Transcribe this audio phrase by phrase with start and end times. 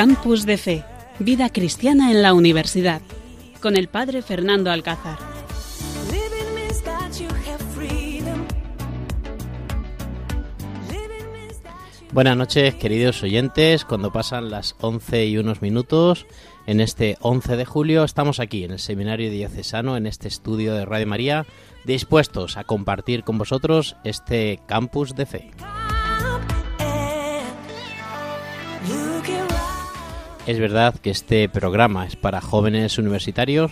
[0.00, 0.82] Campus de Fe,
[1.18, 3.02] Vida Cristiana en la Universidad,
[3.60, 5.18] con el Padre Fernando Alcázar.
[12.12, 13.84] Buenas noches, queridos oyentes.
[13.84, 16.26] Cuando pasan las 11 y unos minutos,
[16.66, 20.86] en este 11 de julio, estamos aquí en el Seminario Diocesano, en este estudio de
[20.86, 21.44] Radio María,
[21.84, 25.50] dispuestos a compartir con vosotros este campus de fe.
[30.50, 33.70] Es verdad que este programa es para jóvenes universitarios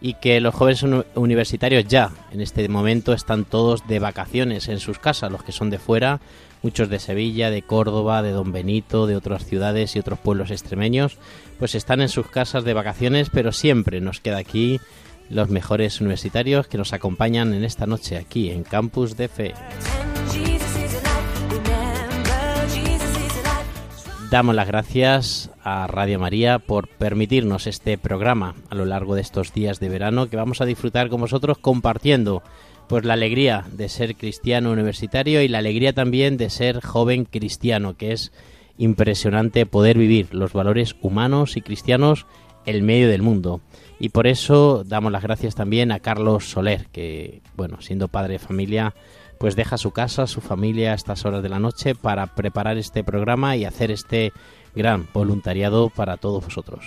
[0.00, 4.98] y que los jóvenes universitarios ya en este momento están todos de vacaciones en sus
[4.98, 6.18] casas, los que son de fuera,
[6.64, 11.16] muchos de Sevilla, de Córdoba, de Don Benito, de otras ciudades y otros pueblos extremeños,
[11.60, 14.80] pues están en sus casas de vacaciones, pero siempre nos queda aquí
[15.30, 19.54] los mejores universitarios que nos acompañan en esta noche aquí en Campus de Fe.
[24.36, 29.54] Damos las gracias a Radio María por permitirnos este programa a lo largo de estos
[29.54, 32.42] días de verano que vamos a disfrutar con vosotros compartiendo
[32.86, 37.96] pues la alegría de ser cristiano universitario y la alegría también de ser joven cristiano,
[37.96, 38.30] que es
[38.76, 42.26] impresionante poder vivir los valores humanos y cristianos
[42.66, 43.62] en medio del mundo.
[43.98, 48.38] Y por eso damos las gracias también a Carlos Soler, que, bueno, siendo padre de
[48.38, 48.94] familia,
[49.38, 53.04] pues deja su casa, su familia a estas horas de la noche para preparar este
[53.04, 54.32] programa y hacer este
[54.74, 56.84] gran voluntariado para todos vosotros.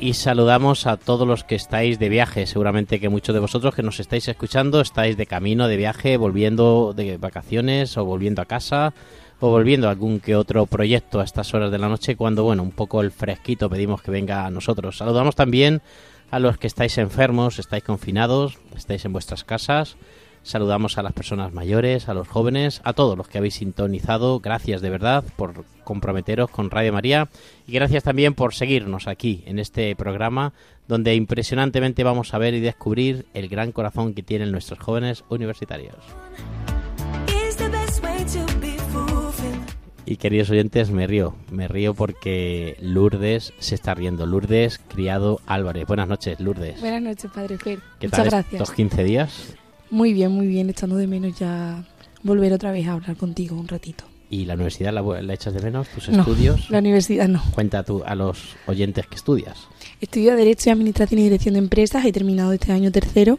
[0.00, 2.46] Y saludamos a todos los que estáis de viaje.
[2.46, 6.92] Seguramente que muchos de vosotros que nos estáis escuchando estáis de camino, de viaje, volviendo
[6.92, 8.94] de vacaciones o volviendo a casa
[9.38, 12.64] o volviendo a algún que otro proyecto a estas horas de la noche cuando, bueno,
[12.64, 14.98] un poco el fresquito pedimos que venga a nosotros.
[14.98, 15.82] Saludamos también
[16.32, 19.96] a los que estáis enfermos, estáis confinados, estáis en vuestras casas.
[20.42, 24.40] Saludamos a las personas mayores, a los jóvenes, a todos los que habéis sintonizado.
[24.40, 27.28] Gracias de verdad por comprometeros con Radio María
[27.66, 30.54] y gracias también por seguirnos aquí en este programa
[30.88, 36.02] donde impresionantemente vamos a ver y descubrir el gran corazón que tienen nuestros jóvenes universitarios.
[40.04, 44.26] Y queridos oyentes, me río, me río porque Lourdes se está riendo.
[44.26, 45.86] Lourdes Criado Álvarez.
[45.86, 46.80] Buenas noches, Lourdes.
[46.80, 47.78] Buenas noches, Padre Fer.
[48.00, 48.54] ¿Qué Muchas tal gracias.
[48.62, 49.54] estos 15 días?
[49.90, 50.68] Muy bien, muy bien.
[50.70, 51.84] Echando de menos ya
[52.24, 54.04] volver otra vez a hablar contigo un ratito.
[54.28, 55.86] ¿Y la universidad la, la echas de menos?
[55.88, 56.68] ¿Tus No, estudios?
[56.70, 57.42] La universidad no.
[57.54, 59.68] Cuenta tú a los oyentes que estudias.
[60.00, 62.04] Estudio Derecho y Administración y Dirección de Empresas.
[62.04, 63.38] He terminado este año tercero.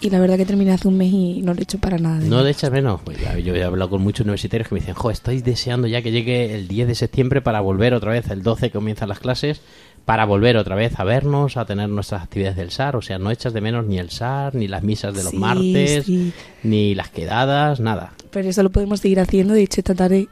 [0.00, 2.18] Y la verdad que terminé hace un mes y no lo he hecho para nada.
[2.18, 3.00] de ¿No le echas menos?
[3.02, 6.02] Pues ya, yo he hablado con muchos universitarios que me dicen, jo, estoy deseando ya
[6.02, 9.20] que llegue el 10 de septiembre para volver otra vez, el 12 que comienzan las
[9.20, 9.62] clases,
[10.04, 12.94] para volver otra vez a vernos, a tener nuestras actividades del SAR.
[12.96, 15.38] O sea, no echas de menos ni el SAR, ni las misas de los Sí,
[15.38, 16.32] martes, sí.
[16.62, 18.12] ni las quedadas, nada.
[18.30, 19.54] Pero eso lo podemos seguir haciendo.
[19.54, 20.28] De hecho, esta tarde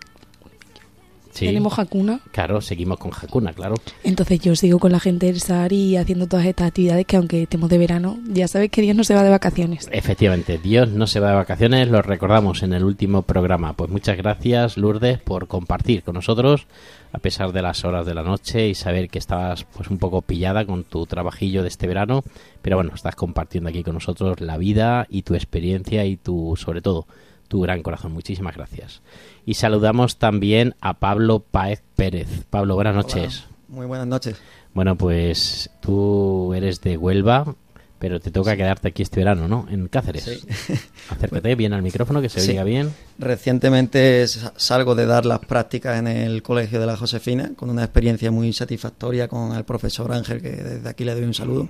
[1.34, 2.20] Sí, tenemos Hakuna.
[2.30, 3.74] claro, seguimos con Hakuna, claro.
[4.04, 7.42] Entonces yo sigo con la gente del SAR y haciendo todas estas actividades que aunque
[7.42, 9.88] estemos de verano, ya sabes que Dios no se va de vacaciones.
[9.90, 13.72] Efectivamente, Dios no se va de vacaciones, lo recordamos en el último programa.
[13.72, 16.68] Pues muchas gracias, Lourdes, por compartir con nosotros,
[17.12, 20.22] a pesar de las horas de la noche y saber que estabas pues un poco
[20.22, 22.22] pillada con tu trabajillo de este verano,
[22.62, 26.80] pero bueno, estás compartiendo aquí con nosotros la vida y tu experiencia y tu, sobre
[26.80, 27.06] todo,
[27.54, 28.10] tu gran corazón.
[28.10, 29.00] Muchísimas gracias.
[29.46, 32.26] Y saludamos también a Pablo Páez Pérez.
[32.50, 33.44] Pablo, buenas noches.
[33.44, 34.34] Hola, Muy buenas noches.
[34.72, 37.54] Bueno, pues tú eres de Huelva,
[38.00, 39.68] pero te toca quedarte aquí este verano, ¿no?
[39.70, 40.24] En Cáceres.
[40.24, 40.74] Sí.
[41.10, 42.50] Acércate bien al micrófono, que se Sí.
[42.50, 42.90] oiga bien.
[43.20, 47.84] Recientemente sa- salgo de dar las prácticas en el Colegio de la Josefina con una
[47.84, 51.68] experiencia muy satisfactoria con el profesor Ángel, que desde aquí le doy un saludo.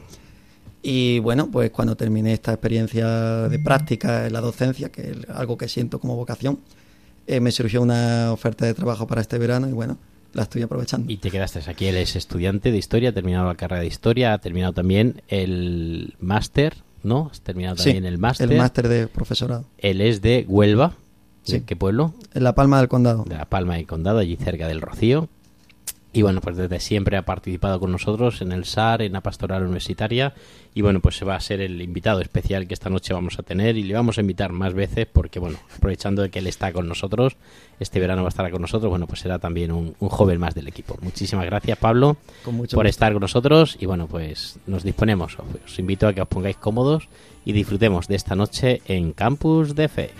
[0.86, 5.56] Y bueno, pues cuando terminé esta experiencia de práctica en la docencia, que es algo
[5.56, 6.58] que siento como vocación,
[7.26, 9.96] eh, me surgió una oferta de trabajo para este verano y bueno,
[10.34, 11.10] la estoy aprovechando.
[11.10, 11.86] Y te quedaste aquí.
[11.86, 16.16] Él es estudiante de historia, ha terminado la carrera de historia, ha terminado también el
[16.20, 17.30] máster, ¿no?
[17.32, 18.52] Has terminado Sí, también el máster.
[18.52, 19.64] El máster de profesorado.
[19.78, 20.96] Él es de Huelva.
[21.46, 21.60] ¿De Sí.
[21.62, 22.12] qué pueblo?
[22.34, 23.24] En La Palma del Condado.
[23.26, 25.28] de La Palma y Condado, allí cerca del Rocío.
[26.14, 29.64] Y bueno, pues desde siempre ha participado con nosotros en el SAR, en la pastoral
[29.64, 30.32] universitaria.
[30.72, 33.42] Y bueno, pues se va a ser el invitado especial que esta noche vamos a
[33.42, 36.72] tener y le vamos a invitar más veces porque, bueno, aprovechando de que él está
[36.72, 37.36] con nosotros,
[37.80, 40.54] este verano va a estar con nosotros, bueno, pues será también un, un joven más
[40.54, 40.96] del equipo.
[41.02, 42.80] Muchísimas gracias, Pablo, por gusto.
[42.82, 43.76] estar con nosotros.
[43.80, 45.36] Y bueno, pues nos disponemos.
[45.40, 47.08] Os, os invito a que os pongáis cómodos
[47.44, 50.10] y disfrutemos de esta noche en Campus de Fe.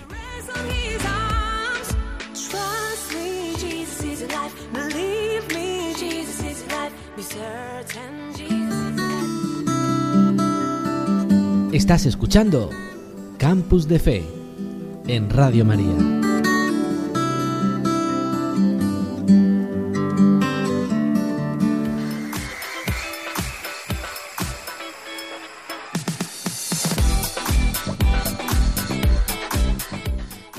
[11.74, 12.70] Estás escuchando
[13.36, 14.22] Campus de Fe
[15.08, 15.90] en Radio María.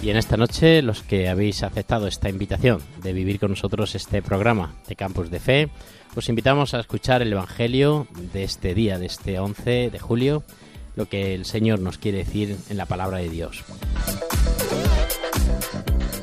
[0.02, 4.22] Y en esta noche, los que habéis aceptado esta invitación de vivir con nosotros este
[4.22, 5.70] programa de Campus de Fe,
[6.14, 10.44] os invitamos a escuchar el Evangelio de este día, de este 11 de julio,
[10.96, 13.64] lo que el Señor nos quiere decir en la palabra de Dios.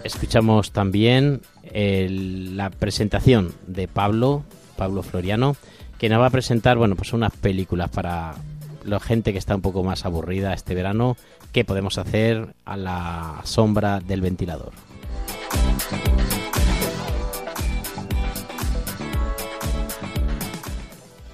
[0.04, 1.42] Escuchamos también
[1.72, 4.44] la presentación de Pablo,
[4.76, 5.56] Pablo Floriano,
[5.98, 8.34] que nos va a presentar, bueno, pues unas películas para
[8.84, 11.16] la gente que está un poco más aburrida este verano,
[11.52, 14.72] qué podemos hacer a la sombra del ventilador.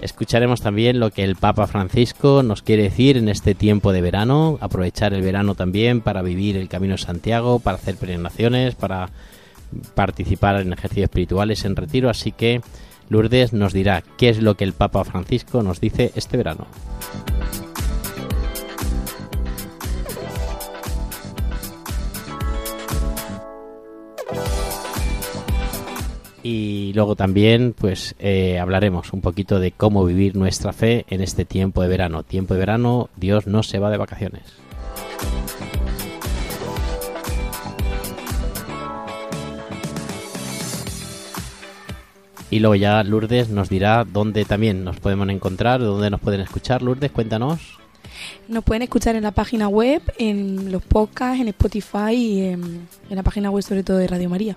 [0.01, 4.59] Escucharemos también lo que el Papa Francisco nos quiere decir en este tiempo de verano,
[4.61, 9.11] aprovechar el verano también para vivir el Camino de Santiago, para hacer peregrinaciones, para
[9.95, 12.61] participar en ejercicios espirituales en retiro, así que
[13.09, 16.67] Lourdes nos dirá qué es lo que el Papa Francisco nos dice este verano.
[26.43, 31.45] Y luego también, pues, eh, hablaremos un poquito de cómo vivir nuestra fe en este
[31.45, 32.23] tiempo de verano.
[32.23, 34.43] Tiempo de verano, Dios no se va de vacaciones.
[42.51, 46.83] Y luego ya Lourdes nos dirá dónde también nos podemos encontrar, dónde nos pueden escuchar.
[46.83, 47.79] Lourdes, cuéntanos.
[48.49, 53.17] Nos pueden escuchar en la página web, en los podcasts, en Spotify y en, en
[53.17, 54.57] la página web sobre todo de Radio María.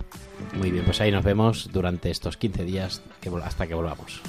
[0.54, 4.20] Muy bien, pues ahí nos vemos durante estos 15 días que hasta que volvamos.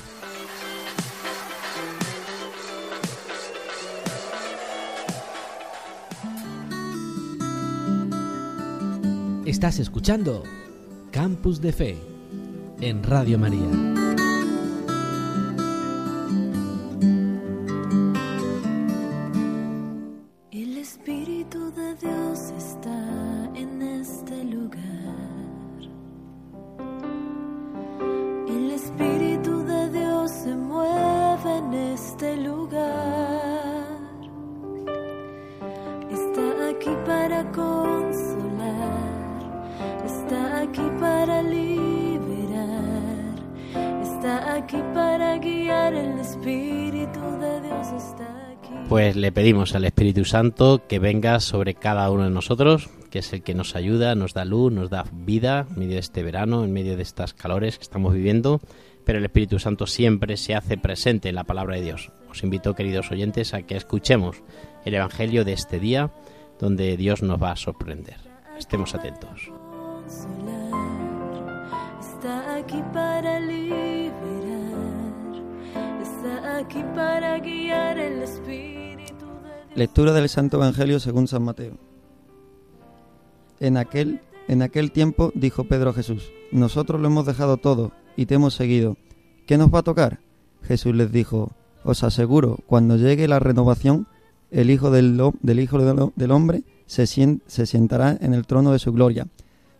[9.45, 10.43] Estás escuchando
[11.11, 11.97] Campus de Fe
[12.81, 14.02] en Radio María.
[49.33, 53.55] Pedimos al Espíritu Santo que venga sobre cada uno de nosotros, que es el que
[53.55, 56.95] nos ayuda, nos da luz, nos da vida en medio de este verano, en medio
[56.95, 58.61] de estas calores que estamos viviendo,
[59.05, 62.11] pero el Espíritu Santo siempre se hace presente en la palabra de Dios.
[62.29, 64.37] Os invito, queridos oyentes, a que escuchemos
[64.85, 66.11] el Evangelio de este día,
[66.59, 68.17] donde Dios nos va a sorprender.
[68.57, 69.51] Estemos atentos.
[79.75, 81.77] Lectura del Santo Evangelio según San Mateo.
[83.59, 88.25] En aquel, en aquel tiempo dijo Pedro a Jesús, Nosotros lo hemos dejado todo y
[88.25, 88.97] te hemos seguido.
[89.47, 90.19] ¿Qué nos va a tocar?
[90.63, 91.51] Jesús les dijo,
[91.83, 94.07] Os aseguro, cuando llegue la renovación,
[94.51, 98.71] el Hijo del, del, hijo del, ho- del Hombre se, se sentará en el trono
[98.71, 99.27] de su gloria.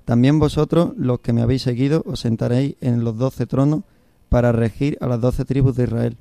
[0.06, 3.82] También vosotros, los que me habéis seguido, os sentaréis en los doce tronos
[4.30, 6.18] para regir a las doce tribus de Israel.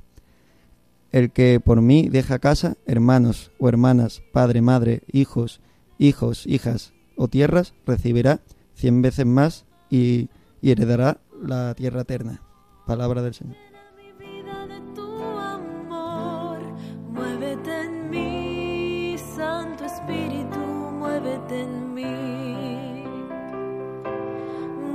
[1.12, 5.60] El que por mí deja casa, hermanos o hermanas, padre, madre, hijos,
[5.98, 8.40] hijos, hijas o tierras, recibirá
[8.74, 10.30] cien veces más y,
[10.62, 12.40] heredará la tierra eterna.
[12.86, 13.56] Palabra del Señor.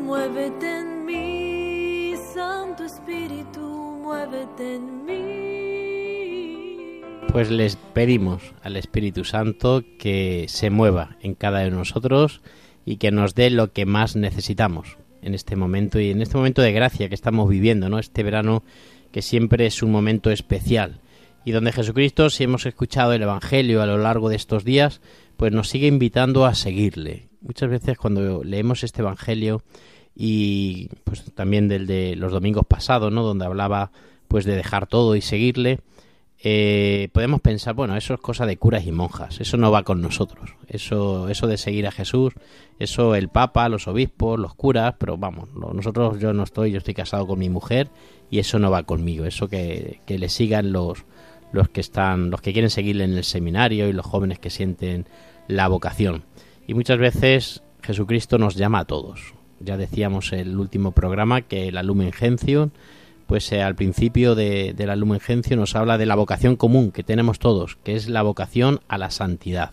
[0.03, 5.66] Muévete en mí, Santo Espíritu, muévete en mí.
[7.31, 12.41] Pues les pedimos al Espíritu Santo que se mueva en cada de nosotros
[12.85, 16.61] y que nos dé lo que más necesitamos en este momento y en este momento
[16.61, 17.99] de gracia que estamos viviendo, ¿no?
[17.99, 18.63] Este verano
[19.11, 21.01] que siempre es un momento especial
[21.47, 24.99] y donde Jesucristo, si hemos escuchado el Evangelio a lo largo de estos días,
[25.37, 27.29] pues nos sigue invitando a seguirle.
[27.39, 29.63] Muchas veces cuando leemos este Evangelio
[30.13, 33.23] y pues también del de los domingos pasados, ¿no?
[33.23, 33.91] Donde hablaba
[34.27, 35.79] pues de dejar todo y seguirle,
[36.43, 40.01] eh, podemos pensar, bueno, eso es cosa de curas y monjas, eso no va con
[40.01, 42.33] nosotros, eso, eso de seguir a Jesús,
[42.77, 46.77] eso el Papa, los obispos, los curas, pero vamos, no- nosotros yo no estoy, yo
[46.77, 47.89] estoy casado con mi mujer
[48.29, 51.05] y eso no va conmigo, eso que, que le sigan los,
[51.51, 55.07] los que están, los que quieren seguirle en el seminario y los jóvenes que sienten
[55.47, 56.23] la vocación.
[56.67, 59.33] Y muchas veces Jesucristo nos llama a todos.
[59.59, 62.69] Ya decíamos en el último programa que la Lumen Gentium
[63.27, 65.19] pues eh, al principio de, la Lumen
[65.51, 69.11] nos habla de la vocación común que tenemos todos, que es la vocación a la
[69.11, 69.71] santidad,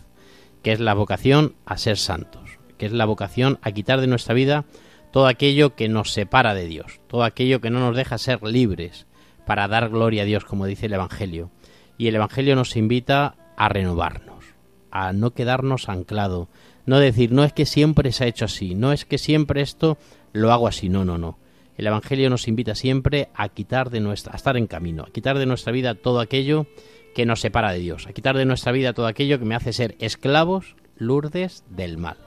[0.61, 2.59] que es la vocación a ser santos.
[2.77, 4.65] que es la vocación a quitar de nuestra vida
[5.11, 9.07] todo aquello que nos separa de Dios, todo aquello que no nos deja ser libres
[9.45, 11.51] para dar gloria a Dios, como dice el Evangelio.
[11.97, 14.43] Y el Evangelio nos invita a renovarnos,
[14.91, 16.49] a no quedarnos anclado,
[16.85, 19.97] no decir, no es que siempre se ha hecho así, no es que siempre esto
[20.33, 21.37] lo hago así, no, no, no.
[21.77, 25.37] El Evangelio nos invita siempre a quitar de nuestra, a estar en camino, a quitar
[25.37, 26.67] de nuestra vida todo aquello
[27.13, 29.73] que nos separa de Dios, a quitar de nuestra vida todo aquello que me hace
[29.73, 32.17] ser esclavos, lourdes del mal.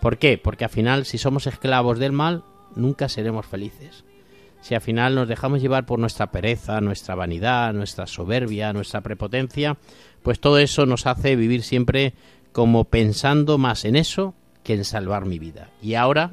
[0.00, 0.38] ¿Por qué?
[0.38, 4.04] Porque al final, si somos esclavos del mal, nunca seremos felices.
[4.60, 9.76] Si al final nos dejamos llevar por nuestra pereza, nuestra vanidad, nuestra soberbia, nuestra prepotencia,
[10.22, 12.14] pues todo eso nos hace vivir siempre
[12.52, 15.70] como pensando más en eso que en salvar mi vida.
[15.80, 16.32] Y ahora,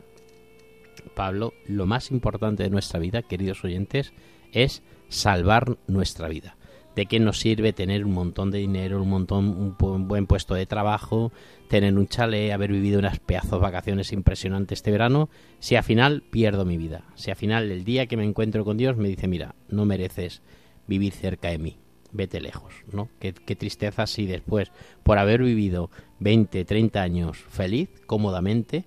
[1.13, 4.13] Pablo, lo más importante de nuestra vida, queridos oyentes,
[4.51, 6.57] es salvar nuestra vida.
[6.95, 10.65] ¿De qué nos sirve tener un montón de dinero, un montón, un, buen puesto de
[10.65, 11.33] trabajo,
[11.67, 16.63] tener un chalet, haber vivido unas pedazos vacaciones impresionantes este verano, si al final pierdo
[16.63, 17.03] mi vida?
[17.15, 20.41] Si al final el día que me encuentro con Dios me dice, mira, no mereces
[20.88, 21.77] vivir cerca de mí,
[22.13, 23.09] vete lejos, ¿no?
[23.19, 24.71] Qué, qué tristeza si después,
[25.03, 25.89] por haber vivido
[26.21, 28.85] 20, 30 años feliz, cómodamente,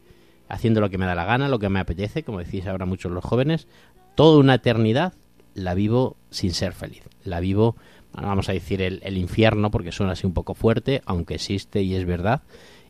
[0.49, 3.13] haciendo lo que me da la gana, lo que me apetece, como decís ahora muchos
[3.13, 3.67] los jóvenes,
[4.15, 5.15] toda una eternidad
[5.55, 7.03] la vivo sin ser feliz.
[7.25, 7.77] La vivo,
[8.13, 11.95] vamos a decir, el, el infierno, porque suena así un poco fuerte, aunque existe y
[11.95, 12.43] es verdad,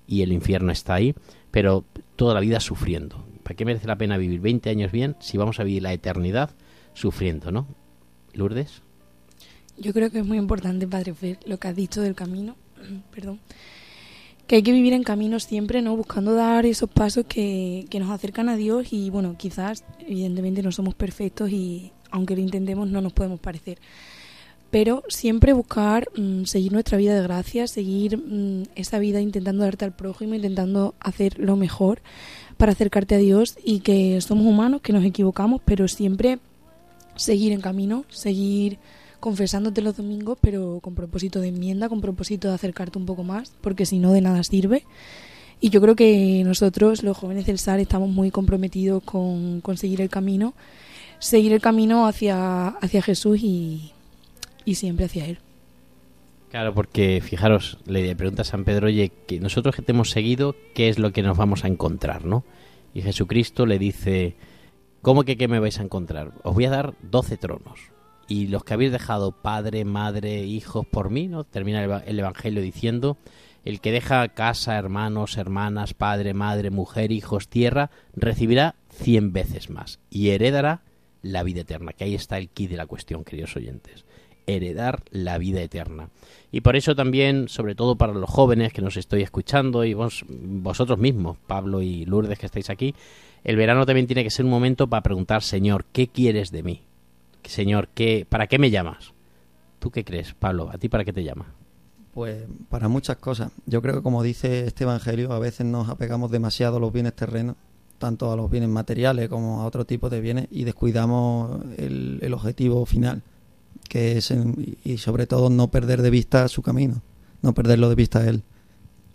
[0.06, 1.14] y el infierno está ahí,
[1.50, 1.84] pero
[2.16, 3.24] toda la vida sufriendo.
[3.42, 6.50] ¿Para qué merece la pena vivir 20 años bien si vamos a vivir la eternidad
[6.94, 7.66] sufriendo, no?
[8.34, 8.82] Lourdes.
[9.78, 12.56] Yo creo que es muy importante, Padre Fer, lo que has dicho del camino,
[13.14, 13.40] perdón,
[14.48, 15.94] que hay que vivir en camino siempre, ¿no?
[15.94, 20.72] Buscando dar esos pasos que, que nos acercan a Dios y, bueno, quizás, evidentemente, no
[20.72, 23.78] somos perfectos y, aunque lo intentemos, no nos podemos parecer.
[24.70, 29.84] Pero siempre buscar mm, seguir nuestra vida de gracia, seguir mm, esa vida intentando darte
[29.84, 32.00] al prójimo, intentando hacer lo mejor
[32.56, 36.38] para acercarte a Dios y que somos humanos, que nos equivocamos, pero siempre
[37.16, 38.78] seguir en camino, seguir
[39.20, 43.52] confesándote los domingos, pero con propósito de enmienda, con propósito de acercarte un poco más,
[43.60, 44.84] porque si no de nada sirve.
[45.60, 50.00] Y yo creo que nosotros, los jóvenes del SAR, estamos muy comprometidos con, con seguir
[50.00, 50.54] el camino,
[51.18, 53.92] seguir el camino hacia, hacia Jesús y,
[54.64, 55.38] y siempre hacia Él.
[56.50, 60.54] Claro, porque fijaros, le pregunta a San Pedro, oye, que nosotros que te hemos seguido,
[60.74, 62.44] ¿qué es lo que nos vamos a encontrar, no?
[62.94, 64.34] Y Jesucristo le dice,
[65.02, 66.32] ¿cómo que qué me vais a encontrar?
[66.44, 67.80] Os voy a dar doce tronos.
[68.28, 71.44] Y los que habéis dejado padre, madre, hijos por mí, ¿no?
[71.44, 73.16] Termina el, eva- el Evangelio diciendo,
[73.64, 79.98] el que deja casa, hermanos, hermanas, padre, madre, mujer, hijos, tierra, recibirá cien veces más
[80.10, 80.82] y heredará
[81.22, 84.04] la vida eterna, que ahí está el quid de la cuestión, queridos oyentes
[84.46, 86.08] heredar la vida eterna.
[86.50, 90.24] Y por eso también, sobre todo para los jóvenes que nos estoy escuchando y vos,
[90.28, 92.94] vosotros mismos, Pablo y Lourdes que estáis aquí,
[93.44, 96.82] el verano también tiene que ser un momento para preguntar, Señor, ¿qué quieres de mí?
[97.48, 99.12] Señor, ¿qué, ¿para qué me llamas?
[99.78, 100.70] ¿Tú qué crees, Pablo?
[100.72, 101.46] ¿A ti para qué te llama?
[102.12, 103.52] Pues para muchas cosas.
[103.66, 107.14] Yo creo que como dice este Evangelio, a veces nos apegamos demasiado a los bienes
[107.14, 107.56] terrenos,
[107.98, 112.34] tanto a los bienes materiales como a otro tipo de bienes, y descuidamos el, el
[112.34, 113.22] objetivo final,
[113.88, 117.02] que es, en- y sobre todo, no perder de vista su camino,
[117.42, 118.42] no perderlo de vista a él.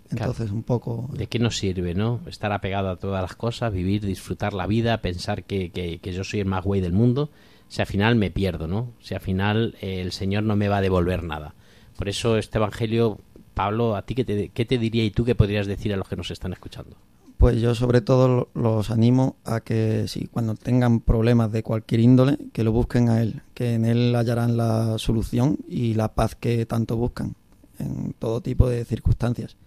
[0.10, 1.10] Entonces, un poco...
[1.14, 2.20] ¿De qué nos sirve, no?
[2.28, 6.24] Estar apegado a todas las cosas, vivir, disfrutar la vida, pensar que, que- que yo
[6.24, 7.30] soy el más güey del mundo,
[7.74, 8.92] si al final me pierdo, ¿no?
[9.02, 11.56] Si al final eh, el Señor no me va a devolver nada.
[11.98, 13.18] Por eso este Evangelio,
[13.56, 16.08] Pablo, ¿a ti qué te, qué te diría y tú qué podrías decir a los
[16.08, 16.96] que nos están escuchando?
[17.40, 22.02] Pues yo sobre todo lo- los animo a que si cuando tengan problemas de cualquier
[22.02, 26.36] índole, que lo busquen a él, que en él hallarán la solución y la paz
[26.36, 27.34] que tanto buscan
[27.80, 29.58] en todo tipo de circunstancias.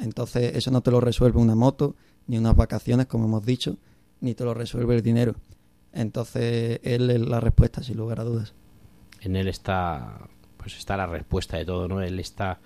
[0.00, 1.94] Entonces eso no te lo resuelve una moto,
[2.26, 3.76] ni unas vacaciones, como hemos dicho,
[4.20, 5.36] ni te lo resuelve el dinero.
[5.94, 8.52] Entonces él es la respuesta, sin lugar a dudas.
[9.20, 12.02] En Él está, pues está la respuesta de todo, ¿no?
[12.02, 12.58] Él está,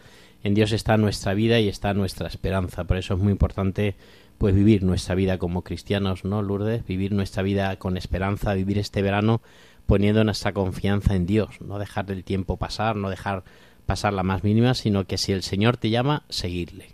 [0.43, 2.85] en Dios está nuestra vida y está nuestra esperanza.
[2.85, 3.95] Por eso es muy importante,
[4.39, 6.87] pues vivir nuestra vida como cristianos, ¿no, Lourdes?
[6.87, 9.41] Vivir nuestra vida con esperanza, vivir este verano
[9.87, 13.45] poniendo nuestra confianza en Dios, no dejar el tiempo pasar, no dejar
[13.87, 16.91] pasar la más mínima, sino que si el Señor te llama, seguirle,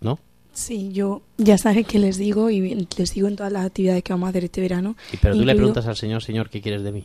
[0.00, 0.20] ¿no?
[0.58, 4.12] Sí, yo ya sabes que les digo y les digo en todas las actividades que
[4.12, 4.96] vamos a hacer este verano.
[5.12, 7.04] Y pero tú le preguntas al Señor, Señor, ¿qué quieres de mí?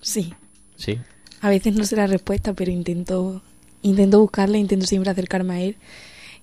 [0.00, 0.32] Sí,
[0.76, 0.98] ¿Sí?
[1.40, 3.42] A veces no sé la respuesta, pero intento
[3.82, 5.76] intento buscarla, intento siempre acercarme a él.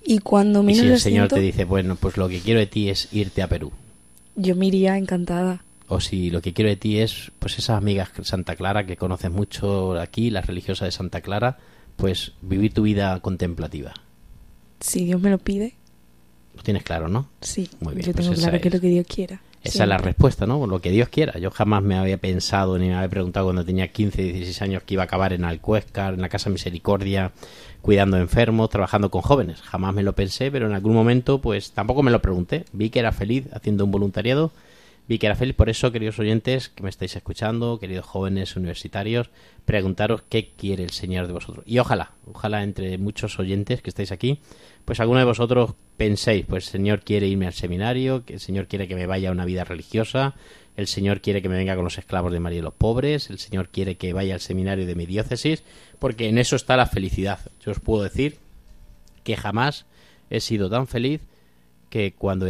[0.06, 2.40] Y cuando Y menos si lo el Señor siento, te dice, bueno, pues lo que
[2.40, 3.74] quiero de ti es irte a Perú.
[4.38, 5.66] yo me iría encantada.
[5.90, 9.32] O si lo que quiero de ti es, pues esas amigas Santa Clara que conoces
[9.32, 11.58] mucho aquí, las religiosas de Santa Clara,
[11.98, 13.94] pues vivir tu vida contemplativa.
[14.80, 15.74] Si Dios me lo pide.
[16.56, 17.28] Lo tienes claro, ¿no?
[17.42, 18.74] Sí, Muy bien, yo pues tengo claro que es.
[18.74, 19.42] lo que Dios quiera.
[19.64, 20.68] Esa es la respuesta, ¿no?
[20.68, 21.40] Lo que Dios quiera.
[21.40, 24.94] Yo jamás me había pensado ni me había preguntado cuando tenía 15, 16 años que
[24.94, 27.32] iba a acabar en Alcuéscar, en la Casa Misericordia,
[27.82, 29.62] cuidando enfermos, trabajando con jóvenes.
[29.62, 32.66] Jamás me lo pensé, pero en algún momento pues tampoco me lo pregunté.
[32.74, 34.52] Vi que era feliz haciendo un voluntariado,
[35.08, 35.56] vi que era feliz.
[35.56, 39.32] Por eso, queridos oyentes que me estáis escuchando, queridos jóvenes universitarios,
[39.66, 41.66] preguntaros qué quiere el Señor de vosotros.
[41.68, 44.40] Y ojalá, ojalá entre muchos oyentes que estáis aquí,
[44.86, 48.68] pues alguno de vosotros penséis, pues el Señor quiere irme al seminario, que el Señor
[48.68, 50.36] quiere que me vaya a una vida religiosa,
[50.78, 53.40] el Señor quiere que me venga con los esclavos de María y los pobres, el
[53.40, 55.64] Señor quiere que vaya al seminario de mi diócesis,
[56.00, 57.40] porque en eso está la felicidad.
[57.62, 58.38] Yo os puedo decir
[59.24, 59.86] que jamás
[60.30, 61.22] he sido tan feliz
[61.90, 62.46] que cuando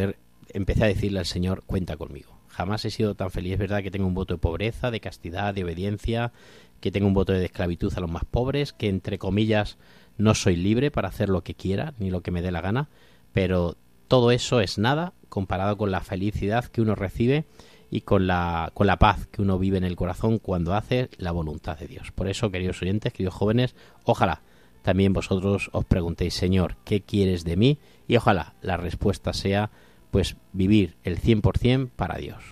[0.49, 2.35] empecé a decirle al Señor, cuenta conmigo.
[2.49, 3.53] Jamás he sido tan feliz.
[3.53, 6.31] Es verdad que tengo un voto de pobreza, de castidad, de obediencia,
[6.79, 9.77] que tengo un voto de esclavitud a los más pobres, que entre comillas
[10.17, 12.89] no soy libre para hacer lo que quiera ni lo que me dé la gana,
[13.33, 13.75] pero
[14.07, 17.45] todo eso es nada comparado con la felicidad que uno recibe
[17.89, 21.31] y con la, con la paz que uno vive en el corazón cuando hace la
[21.31, 22.11] voluntad de Dios.
[22.11, 24.41] Por eso, queridos oyentes, queridos jóvenes, ojalá
[24.81, 27.79] también vosotros os preguntéis, Señor, ¿qué quieres de mí?
[28.07, 29.71] Y ojalá la respuesta sea,
[30.11, 32.43] pues, vivir el 100% para Dios.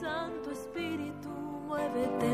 [0.00, 1.28] Santo Espíritu,
[1.68, 2.33] muévete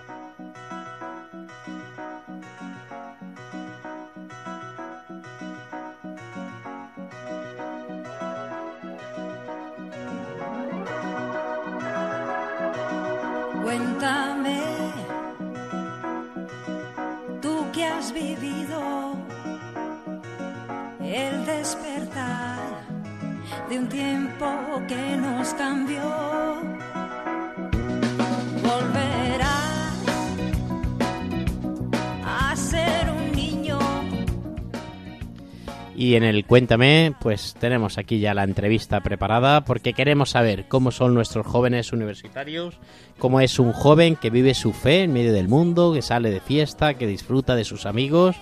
[36.43, 41.93] Cuéntame, pues tenemos aquí ya la entrevista preparada porque queremos saber cómo son nuestros jóvenes
[41.93, 42.77] universitarios,
[43.17, 46.39] cómo es un joven que vive su fe en medio del mundo, que sale de
[46.39, 48.35] fiesta, que disfruta de sus amigos,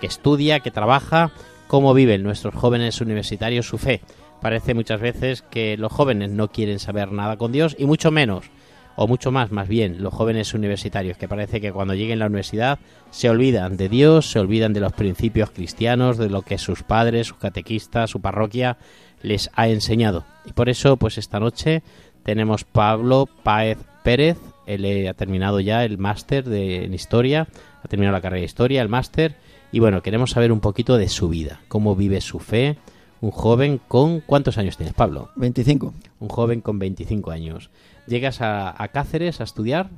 [0.00, 1.32] que estudia, que trabaja,
[1.66, 4.00] cómo viven nuestros jóvenes universitarios su fe.
[4.40, 8.50] Parece muchas veces que los jóvenes no quieren saber nada con Dios y mucho menos
[8.96, 12.26] o mucho más, más bien, los jóvenes universitarios, que parece que cuando lleguen a la
[12.26, 12.78] universidad
[13.10, 17.28] se olvidan de Dios, se olvidan de los principios cristianos, de lo que sus padres,
[17.28, 18.76] sus catequistas, su parroquia
[19.22, 20.24] les ha enseñado.
[20.44, 21.82] Y por eso, pues esta noche
[22.22, 27.48] tenemos Pablo Páez Pérez, él eh, ha terminado ya el máster de, en historia,
[27.82, 29.36] ha terminado la carrera de historia, el máster,
[29.72, 32.76] y bueno, queremos saber un poquito de su vida, cómo vive su fe,
[33.24, 34.20] un joven con...
[34.20, 35.30] ¿Cuántos años tienes, Pablo?
[35.36, 35.94] 25.
[36.20, 37.70] Un joven con 25 años.
[38.06, 39.90] Llegas a, a Cáceres a estudiar,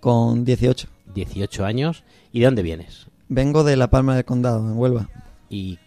[0.00, 0.88] Con 18.
[1.14, 2.04] 18 años.
[2.32, 3.06] ¿Y de dónde vienes?
[3.28, 5.08] Vengo de La Palma del Condado, en Huelva.
[5.48, 5.78] ¿Y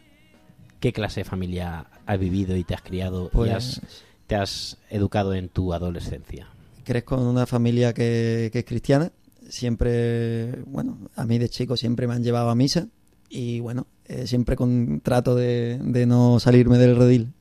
[0.80, 3.82] qué clase de familia has vivido y te has criado Pues y has,
[4.28, 6.48] te has educado en tu adolescencia?
[6.84, 9.12] crezco en una familia que, que es cristiana.
[9.50, 12.88] Siempre, bueno, a mí de chico siempre me han llevado a misa.
[13.30, 17.34] Y bueno, eh, siempre con trato de, de no salirme del redil.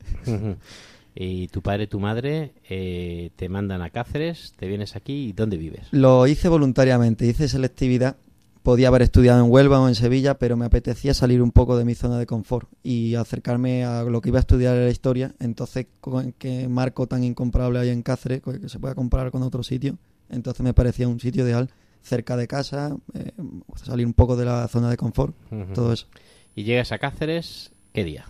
[1.18, 5.57] Y tu padre tu madre eh, te mandan a Cáceres, te vienes aquí y ¿dónde
[5.57, 5.88] vives?
[5.90, 8.16] Lo hice voluntariamente, hice selectividad.
[8.62, 11.85] Podía haber estudiado en Huelva o en Sevilla, pero me apetecía salir un poco de
[11.85, 15.35] mi zona de confort y acercarme a lo que iba a estudiar en la historia.
[15.38, 19.62] Entonces, con qué marco tan incomparable hay en Cáceres, que se pueda comparar con otro
[19.62, 19.96] sitio.
[20.29, 21.70] Entonces me parecía un sitio ideal,
[22.02, 23.33] cerca de casa, eh,
[23.76, 25.35] salir un poco de la zona de confort,
[25.72, 26.09] todo eso.
[26.57, 28.26] Y llegas a Cáceres, ¿qué día?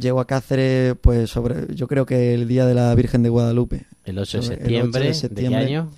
[0.00, 3.84] Llego a Cáceres, pues sobre, yo creo que el día de la Virgen de Guadalupe,
[4.04, 5.60] El 8 de 8 septiembre, ¿de, septiembre.
[5.60, 5.90] qué año?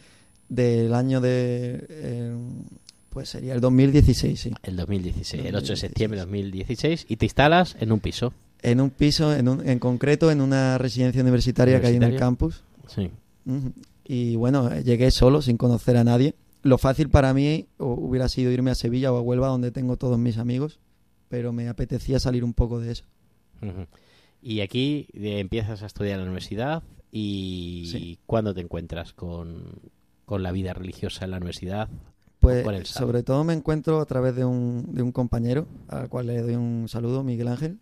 [0.48, 2.34] del año de, eh,
[3.10, 4.52] pues sería el 2016, sí.
[4.62, 5.78] El 2016, el 8 de 2016.
[5.80, 8.32] septiembre de 2016 y te instalas en un piso.
[8.62, 12.16] En un piso, en, un- en concreto en una residencia universitaria que hay en el
[12.16, 12.62] campus.
[12.88, 13.10] Sí.
[14.04, 16.34] Y bueno, llegué solo, sin conocer a nadie.
[16.62, 19.96] Lo fácil para mí hu- hubiera sido irme a Sevilla o a Huelva, donde tengo
[19.96, 20.78] todos mis amigos,
[21.28, 23.04] pero me apetecía salir un poco de eso.
[23.62, 23.86] Ujú.
[24.42, 28.18] Y aquí eh, empiezas a estudiar en la universidad y Sí.
[28.26, 29.64] ¿cuándo te encuentras con,
[30.24, 31.88] con la vida religiosa en la universidad?
[32.40, 36.26] Pues el sobre todo me encuentro a través de un, de un compañero, al cual
[36.26, 37.78] le doy un saludo, Miguel Ángel,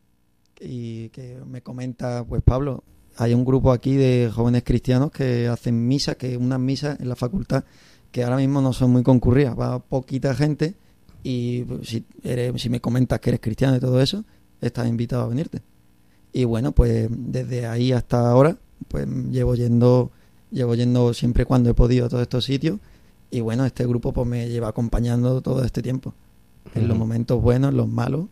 [0.61, 2.85] y que me comenta, pues Pablo,
[3.17, 7.17] hay un grupo aquí de jóvenes cristianos que hacen misa, que unas misas en la
[7.17, 7.65] facultad
[8.13, 10.75] que ahora mismo no son muy concurridas, va poquita gente
[11.23, 14.25] y pues, si, eres, si me comentas que eres cristiano y todo eso,
[14.61, 15.63] estás invitado a venirte.
[16.33, 18.57] Y bueno, pues desde ahí hasta ahora,
[18.89, 20.11] pues llevo yendo,
[20.51, 22.79] llevo yendo siempre cuando he podido a todos estos sitios.
[23.31, 26.15] Y bueno, este grupo pues me lleva acompañando todo este tiempo.
[26.75, 28.27] En los momentos buenos, en los malos.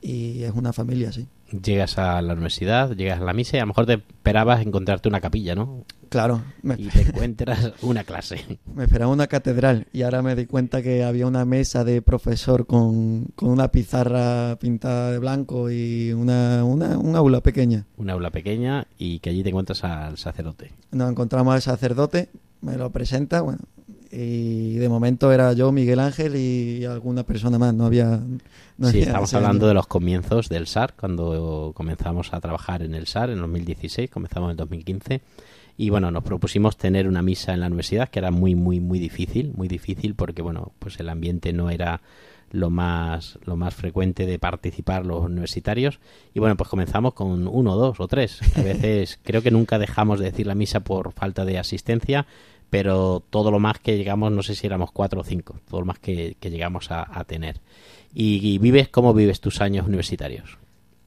[0.00, 1.28] Y es una familia, sí.
[1.50, 5.08] Llegas a la universidad, llegas a la misa y a lo mejor te esperabas encontrarte
[5.08, 5.84] una capilla, ¿no?
[6.08, 8.58] Claro, me, Y te encuentras una clase.
[8.74, 12.66] me esperaba una catedral y ahora me di cuenta que había una mesa de profesor
[12.66, 17.86] con, con una pizarra pintada de blanco y una, una, un aula pequeña.
[17.96, 20.72] Una aula pequeña y que allí te encuentras al sacerdote.
[20.90, 22.28] Nos encontramos al sacerdote,
[22.60, 23.60] me lo presenta, bueno,
[24.18, 28.18] y de momento era yo, Miguel Ángel y alguna persona más, no había...
[28.78, 29.68] No sí, había estamos hablando año.
[29.68, 34.46] de los comienzos del SAR, cuando comenzamos a trabajar en el SAR en 2016, comenzamos
[34.46, 35.20] en el 2015.
[35.76, 38.98] Y bueno, nos propusimos tener una misa en la universidad, que era muy, muy, muy
[38.98, 42.00] difícil, muy difícil porque, bueno, pues el ambiente no era
[42.52, 46.00] lo más, lo más frecuente de participar los universitarios.
[46.32, 48.40] Y bueno, pues comenzamos con uno, dos o tres.
[48.56, 52.26] A veces creo que nunca dejamos de decir la misa por falta de asistencia,
[52.70, 55.86] pero todo lo más que llegamos, no sé si éramos cuatro o cinco, todo lo
[55.86, 57.60] más que, llegamos a, tener.
[58.12, 60.58] Y, vives, ¿cómo vives tus años universitarios?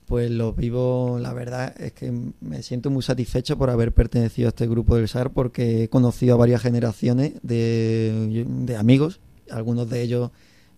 [0.05, 4.49] Pues lo vivo, la verdad es que me siento muy satisfecho por haber pertenecido a
[4.49, 9.19] este grupo del SAR porque he conocido a varias generaciones de, de amigos,
[9.51, 10.31] algunos de ellos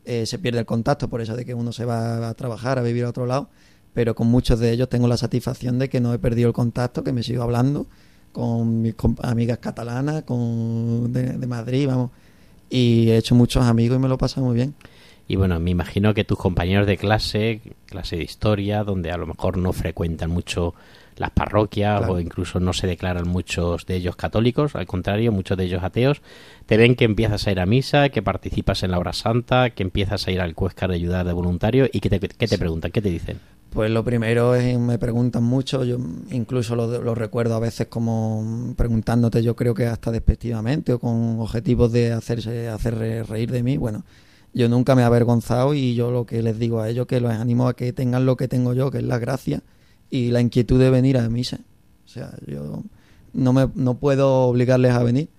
[0.03, 2.81] eh, se pierde el contacto por eso de que uno se va a trabajar, a
[2.81, 3.49] vivir a otro lado,
[3.93, 7.03] pero con muchos de ellos tengo la satisfacción de que no he perdido el contacto,
[7.03, 7.87] que me sigo hablando
[8.31, 12.11] con mis amigas catalanas, con de, de Madrid, vamos,
[12.69, 14.73] y he hecho muchos amigos y me lo he pasado muy bien.
[15.27, 19.27] Y bueno, me imagino que tus compañeros de clase, clase de historia, donde a lo
[19.27, 20.73] mejor no frecuentan mucho
[21.17, 22.13] las parroquias Claro.
[22.13, 26.21] o incluso no se declaran muchos de ellos católicos, al contrario, muchos de ellos ateos,
[26.65, 29.83] te ven que empiezas a ir a misa, que participas en la hora santa, que
[29.83, 32.91] empiezas a ir al Cuescar de ayudar de voluntario y que te, que te preguntan,
[32.91, 33.39] ¿qué te dicen?
[33.71, 35.97] Pues lo primero es, me preguntan mucho, yo
[36.29, 41.89] incluso lo, recuerdo a veces como preguntándote, yo creo que hasta despectivamente o con objetivos
[41.93, 43.77] de hacerse hacer re- reír de mí.
[43.77, 44.03] Bueno,
[44.53, 47.31] yo nunca me he avergonzado y yo lo que les digo a ellos que los
[47.31, 49.63] animo a que tengan lo que tengo yo, que es la gracia
[50.09, 51.61] y la inquietud de venir a misa.
[52.05, 52.83] O sea, yo
[53.31, 55.29] no me no puedo obligarles a venir,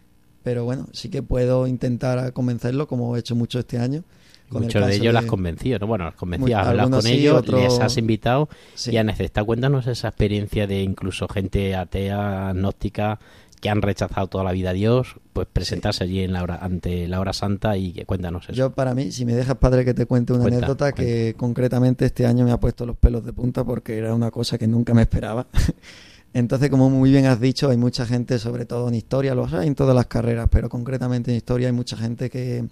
[0.43, 4.05] pero bueno, sí que puedo intentar convencerlos como he hecho mucho este año.
[4.53, 5.87] Con el Muchos de ellos las convencido, ¿no?
[5.87, 8.93] Bueno, las convencías, hablas algunos con sí, ellos, les has invitado Sí.
[8.93, 9.47] y han necesitado.
[9.47, 13.19] Cuéntanos esa experiencia de incluso gente atea, agnóstica,
[13.61, 17.07] que han rechazado toda la vida a Dios, pues presentarse allí en la hora, ante
[17.07, 18.55] la hora santa y que cuéntanos eso.
[18.55, 22.05] Yo, para mí, si me dejas, padre, que te cuente una Cuenta, anécdota que concretamente
[22.05, 24.95] este año me ha puesto los pelos de punta porque era una cosa que nunca
[24.95, 25.47] me esperaba.
[26.35, 29.69] Entonces, como muy bien has dicho, hay mucha gente, sobre todo en historia, lo hay
[29.69, 32.65] en todas las carreras, pero concretamente en historia hay mucha gente que,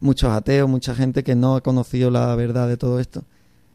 [0.00, 3.24] muchos ateos, mucha gente que no ha conocido la verdad de todo esto.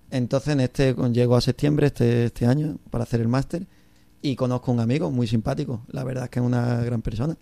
[0.09, 3.67] Entonces, en este, llego a septiembre este, este año para hacer el máster
[4.21, 7.37] y conozco un amigo muy simpático, la verdad es que es una gran persona.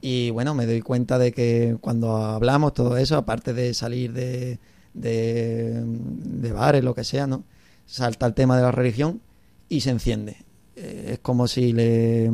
[0.00, 4.58] Y bueno, me doy cuenta de que cuando hablamos todo eso, aparte de salir de,
[4.92, 7.44] de, de bares, lo que sea, ¿no?
[7.86, 9.22] Salta el tema de la religión
[9.68, 10.36] y se enciende.
[10.76, 12.30] Eh, es como si le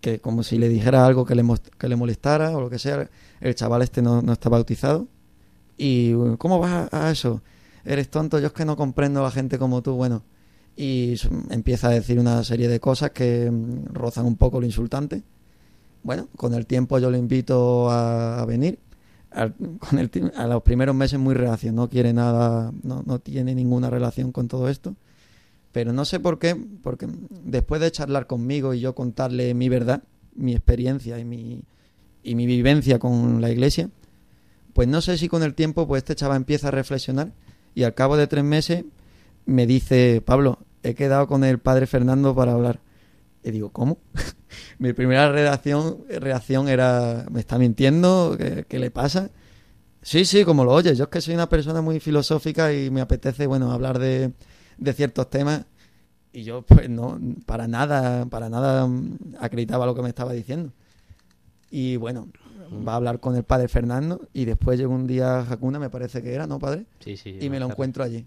[0.00, 1.44] que como si le dijera algo que le,
[1.78, 3.08] que le molestara o lo que sea.
[3.40, 5.06] El chaval este no, no está bautizado.
[5.76, 7.42] Y ¿cómo vas a, eso?
[7.84, 9.94] Eres tonto, yo es que no comprendo a la gente como tú.
[9.94, 10.22] Bueno,
[10.76, 11.14] y
[11.50, 15.22] empieza a decir una serie de cosas que mm, rozan un poco lo insultante.
[16.02, 18.78] Bueno, con el tiempo yo le invito a, venir.
[19.78, 23.88] Con el, a los primeros meses muy reacio, no quiere nada, no, no tiene ninguna
[23.88, 24.96] relación con todo esto.
[25.72, 30.02] Pero no sé por qué, porque después de charlar conmigo y yo contarle mi verdad,
[30.34, 31.62] mi experiencia y mi,
[32.22, 33.90] y mi vivencia con la iglesia,
[34.72, 37.32] pues no sé si con el tiempo pues este chaval empieza a reflexionar
[37.74, 38.84] y al cabo de tres meses
[39.46, 42.80] me dice, Pablo, he quedado con el padre Fernando para hablar.
[43.42, 43.98] Y digo, ¿cómo?
[44.78, 48.36] Mi primera reacción, reacción era, ¿me está mintiendo?
[48.68, 49.30] ¿Qué, le pasa?
[50.02, 50.98] Sí, sí, como lo oyes.
[50.98, 54.32] Yo es que soy una persona muy filosófica y me apetece, bueno, hablar de,
[54.80, 55.64] de ciertos temas.
[56.32, 60.72] Y yo, pues no, para nada, para nada mm, acreditaba lo que me estaba diciendo.
[61.70, 62.28] Y bueno,
[62.86, 65.90] va a hablar con el padre Fernando y después llegó un día a Jacuna, me
[65.90, 66.86] parece que era, ¿no, padre?
[67.00, 67.72] Sí, sí, y me lo tarde.
[67.74, 68.26] encuentro allí.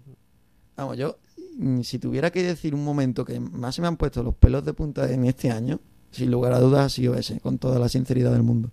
[0.76, 1.18] Vamos, yo,
[1.58, 4.64] mm, si tuviera que decir un momento que más se me han puesto los pelos
[4.64, 7.88] de punta en este año, sin lugar a dudas ha sido ese, con toda la
[7.88, 8.70] sinceridad del mundo.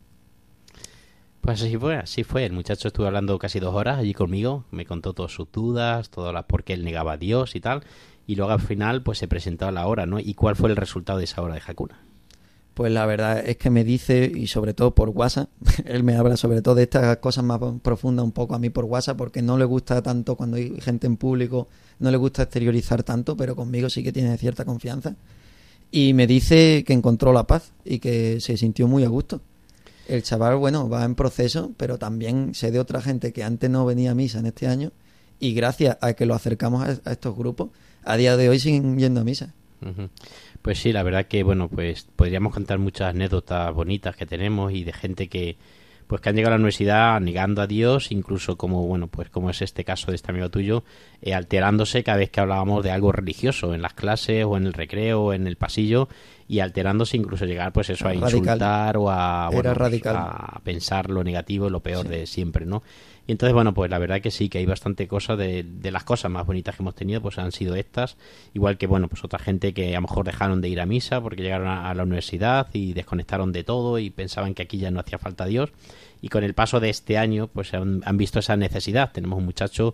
[1.42, 2.46] Pues así fue, así fue.
[2.46, 6.32] El muchacho estuvo hablando casi dos horas allí conmigo, me contó todas sus dudas, todo
[6.32, 7.84] la, por qué él negaba a Dios y tal.
[8.28, 10.20] Y luego al final pues se presentó a la hora, ¿no?
[10.20, 12.00] ¿Y cuál fue el resultado de esa hora de Hakuna?
[12.76, 15.50] Pues la verdad es que me dice, y sobre todo por WhatsApp,
[15.86, 18.86] él me habla sobre todo de estas cosas más profundas un poco a mí por
[18.86, 21.68] WhatsApp, porque no le gusta tanto cuando hay gente en público,
[22.00, 25.16] no le gusta exteriorizar tanto, pero conmigo sí que tiene cierta confianza.
[25.90, 29.42] Y me dice que encontró la paz y que se sintió muy a gusto.
[30.08, 33.86] El chaval, bueno, va en proceso, pero también sé de otra gente que antes no
[33.86, 34.92] venía a misa en este año
[35.40, 37.70] y gracias a que lo acercamos a, estos grupos,
[38.04, 39.54] a día de hoy siguen yendo a misa.
[40.62, 44.84] Pues sí, la verdad que, bueno, pues podríamos contar muchas anécdotas bonitas que tenemos y
[44.84, 45.58] de gente que,
[46.08, 49.50] pues que han llegado a la universidad negando a Dios, incluso como, bueno, pues como
[49.50, 50.84] es este caso de este amigo tuyo,
[51.22, 54.74] eh, alterándose cada vez que hablábamos de algo religioso, en las clases o en el
[54.74, 56.10] recreo o en el pasillo,
[56.48, 58.36] y alterándose incluso llegar, pues eso, a Radical.
[58.36, 60.16] insultar o a, bueno, pues, radical.
[60.18, 62.84] a pensar lo negativo, lo peor de siempre, ¿no?
[63.28, 66.04] Y entonces, bueno, pues la verdad que sí, que hay bastante cosa de, de las
[66.04, 68.18] cosas más bonitas que hemos tenido, pues han sido estas.
[68.54, 71.22] Igual que, bueno, pues otra gente que a lo mejor dejaron de ir a misa
[71.22, 75.00] porque llegaron a, la universidad y desconectaron de todo y pensaban que aquí ya no
[75.00, 75.72] hacía falta Dios.
[76.22, 79.12] Y con el paso de este año, pues han, han visto esa necesidad.
[79.12, 79.94] Tenemos un muchacho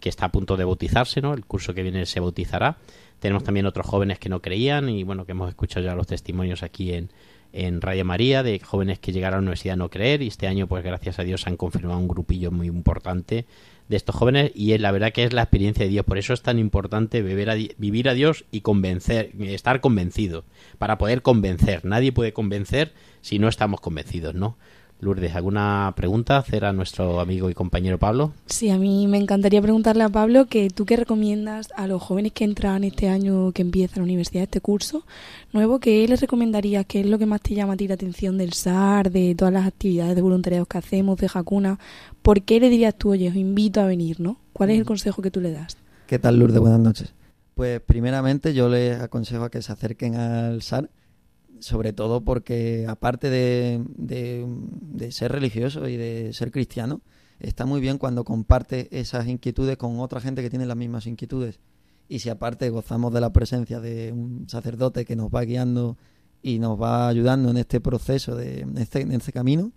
[0.00, 1.34] que está a punto de bautizarse, ¿no?
[1.34, 2.78] El curso que viene se bautizará.
[3.18, 6.62] Tenemos también otros jóvenes que no creían y, bueno, que hemos escuchado ya los testimonios
[6.62, 7.10] aquí en,
[7.52, 10.46] en Radio María de jóvenes que llegaron a la universidad a no creer y este
[10.46, 13.46] año pues gracias a Dios han confirmado un grupillo muy importante
[13.88, 16.04] de estos jóvenes y es la verdad que es la experiencia de Dios.
[16.04, 20.44] Por eso es tan importante beber a vivir a Dios y convencer estar convencido.
[20.78, 24.56] Para poder convencer nadie puede convencer si no estamos convencidos no
[25.00, 29.62] Lourdes alguna pregunta hacer a nuestro amigo y compañero Pablo Sí, a mí me encantaría
[29.62, 33.62] preguntarle a Pablo que tú qué recomiendas a los jóvenes que entran este año que
[33.62, 35.04] empieza la universidad, este curso
[35.52, 36.84] nuevo, ¿qué les recomendarías?
[36.86, 39.54] ¿Qué es lo que más te llama a ti la atención del SAR, de todas
[39.54, 41.78] las actividades de voluntariado que hacemos, de Jacuna?
[42.22, 44.38] ¿Por qué le dirías tú, oye, os invito a venir, ¿no?
[44.52, 45.76] ¿Cuál es el consejo que tú le das?
[46.06, 46.58] ¿Qué tal, Lourdes?
[46.58, 47.14] Buenas noches.
[47.54, 50.90] Pues primeramente yo les aconsejo a que se acerquen al SAR,
[51.60, 54.46] sobre todo porque aparte de, de-
[54.80, 57.00] de ser religioso y de ser cristiano,
[57.40, 61.60] está muy bien cuando comparte esas inquietudes con otra gente que tiene las mismas inquietudes.
[62.08, 65.96] Y si aparte gozamos de la presencia de un sacerdote que nos va guiando
[66.42, 69.72] y nos va ayudando en este proceso, de, en, este, en este camino,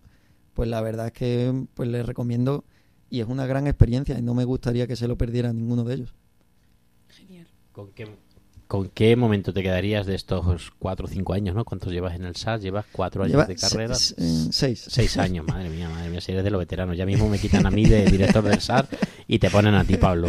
[0.54, 2.64] pues la verdad es que pues les recomiendo
[3.10, 5.96] y es una gran experiencia y no me gustaría que se lo perdiera ninguno de
[5.96, 6.14] ellos.
[7.10, 7.48] Genial.
[7.74, 8.06] ¿Con qué,
[8.72, 12.24] con qué momento te quedarías de estos cuatro o cinco años no cuántos llevas en
[12.24, 14.16] el SAR llevas cuatro años Lleva de carrera se-
[14.54, 14.86] seis.
[14.88, 16.96] Seis años, madre mía, madre mía, si eres de los veteranos.
[16.96, 18.88] Ya mismo me quitan a mí de director del SAR
[19.28, 20.28] y te ponen a ti, Pablo.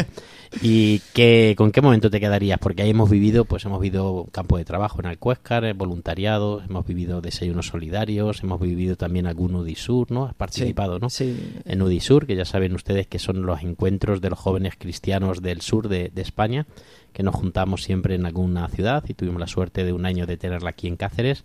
[0.60, 2.58] ¿Y qué, con qué momento te quedarías?
[2.58, 6.84] Porque ahí hemos vivido, pues hemos vivido campo de trabajo en Alcuéscar, eh, voluntariado, hemos
[6.84, 10.26] vivido desayunos solidarios, hemos vivido también algún UDISUR, ¿no?
[10.26, 11.08] Has participado, ¿no?
[11.10, 15.40] Sí, En UDISUR, que ya saben ustedes que son los encuentros de los jóvenes cristianos
[15.40, 16.66] del sur de, de España,
[17.12, 20.36] que nos juntamos siempre en alguna ciudad y tuvimos la suerte de un año de
[20.36, 21.44] tenerla aquí en Cáceres.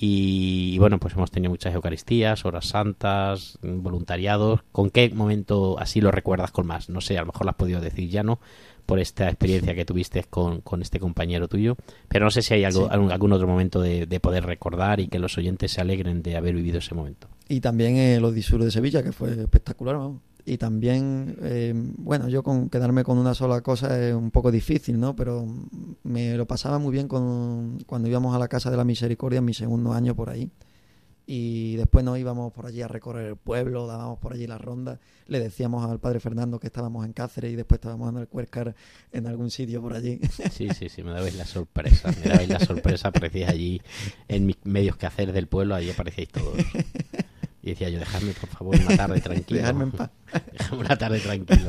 [0.00, 4.60] Y, y bueno, pues hemos tenido muchas Eucaristías, horas santas, voluntariados.
[4.70, 6.88] ¿Con qué momento así lo recuerdas con más?
[6.88, 8.38] No sé, a lo mejor lo has podido decir ya, ¿no?
[8.86, 11.76] Por esta experiencia que tuviste con, con este compañero tuyo.
[12.08, 12.88] Pero no sé si hay algo, Sí.
[12.92, 16.36] algún, algún otro momento de, de poder recordar y que los oyentes se alegren de
[16.36, 17.26] haber vivido ese momento.
[17.48, 19.96] Y también el Odisur de Sevilla, que fue espectacular.
[19.96, 20.22] vamos.
[20.48, 24.98] Y también, eh, bueno, yo con quedarme con una sola cosa es un poco difícil,
[24.98, 25.14] ¿no?
[25.14, 25.46] Pero
[26.04, 29.44] me lo pasaba muy bien con, cuando íbamos a la Casa de la Misericordia en
[29.44, 30.50] mi segundo año por ahí.
[31.26, 34.98] Y después nos íbamos por allí a recorrer el pueblo, dábamos por allí la ronda.
[35.26, 38.74] Le decíamos al padre Fernando que estábamos en Cáceres y después estábamos en el Cuercar
[39.12, 40.18] en algún sitio por allí.
[40.50, 42.10] Sí, sí, sí, me dabais la sorpresa.
[42.24, 43.82] Me dabais la sorpresa, aparecíais allí
[44.28, 46.56] en mis medios que hacer del pueblo, allí aparecíais todos.
[47.68, 49.60] Y decía yo, dejadme por favor una tarde tranquila.
[49.60, 50.10] Dejarme en paz.
[50.52, 51.66] Dejadme una tarde tranquilo.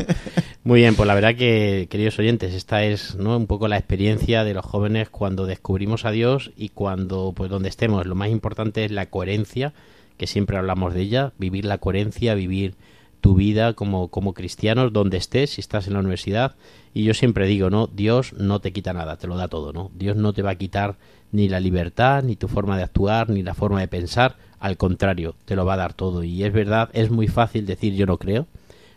[0.64, 3.36] Muy bien, pues la verdad que, queridos oyentes, esta es ¿no?
[3.36, 7.68] un poco la experiencia de los jóvenes cuando descubrimos a Dios y cuando, pues donde
[7.68, 8.06] estemos.
[8.06, 9.74] Lo más importante es la coherencia,
[10.18, 12.76] que siempre hablamos de ella, vivir la coherencia, vivir
[13.22, 16.56] tu vida como, como cristianos donde estés, si estás en la universidad.
[16.94, 17.88] Y yo siempre digo, ¿no?
[17.88, 19.92] Dios no te quita nada, te lo da todo, ¿no?
[19.96, 20.96] Dios no te va a quitar
[21.32, 24.36] ni la libertad, ni tu forma de actuar, ni la forma de pensar.
[24.60, 26.24] Al contrario, te lo va a dar todo.
[26.24, 28.48] Y es verdad, es muy fácil decir yo no creo.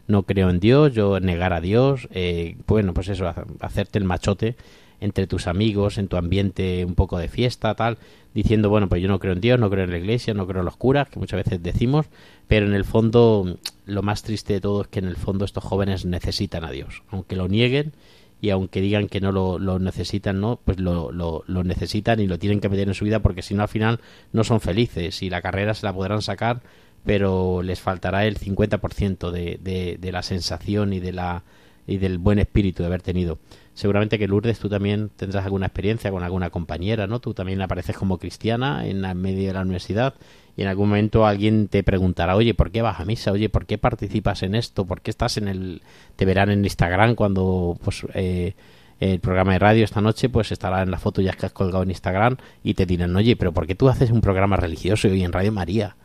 [0.08, 2.08] No creo en Dios, yo negar a Dios.
[2.12, 4.56] eh, bueno, pues eso, ha- hacerte el machote
[5.00, 7.98] entre tus amigos, en tu ambiente un poco de fiesta, tal,
[8.34, 10.60] diciendo, bueno, pues yo no creo en Dios, no creo en la iglesia, no creo
[10.60, 12.06] en los curas, que muchas veces decimos,
[12.46, 15.64] pero en el fondo lo más triste de todo es que en el fondo estos
[15.64, 17.92] jóvenes necesitan a Dios, aunque lo nieguen
[18.40, 22.60] y aunque digan que no lo, necesitan, no, pues lo, lo, necesitan y lo tienen
[22.60, 24.00] que meter en su vida porque si no al final
[24.32, 26.60] no son felices y la carrera se la podrán sacar,
[27.04, 31.44] pero les faltará el 50% de, de, de la sensación y de la
[31.86, 33.38] y del buen espíritu de haber tenido.
[33.74, 37.20] seguramente que Lourdes tú también tendrás alguna experiencia con alguna compañera, ¿no?
[37.20, 40.14] Tú también apareces como cristiana en medio de la universidad
[40.56, 43.32] y en algún momento alguien te preguntará, oye, ¿por qué vas a misa?
[43.32, 44.84] Oye, ¿por qué participas en esto?
[44.84, 45.82] ¿Por qué estás en el...
[46.16, 48.54] te verán en Instagram cuando pues eh,
[49.00, 51.82] el programa de radio esta noche pues estará en la foto ya que has colgado
[51.82, 55.22] en Instagram y te dirán, oye, pero ¿por qué tú haces un programa religioso y
[55.22, 55.96] en Radio María?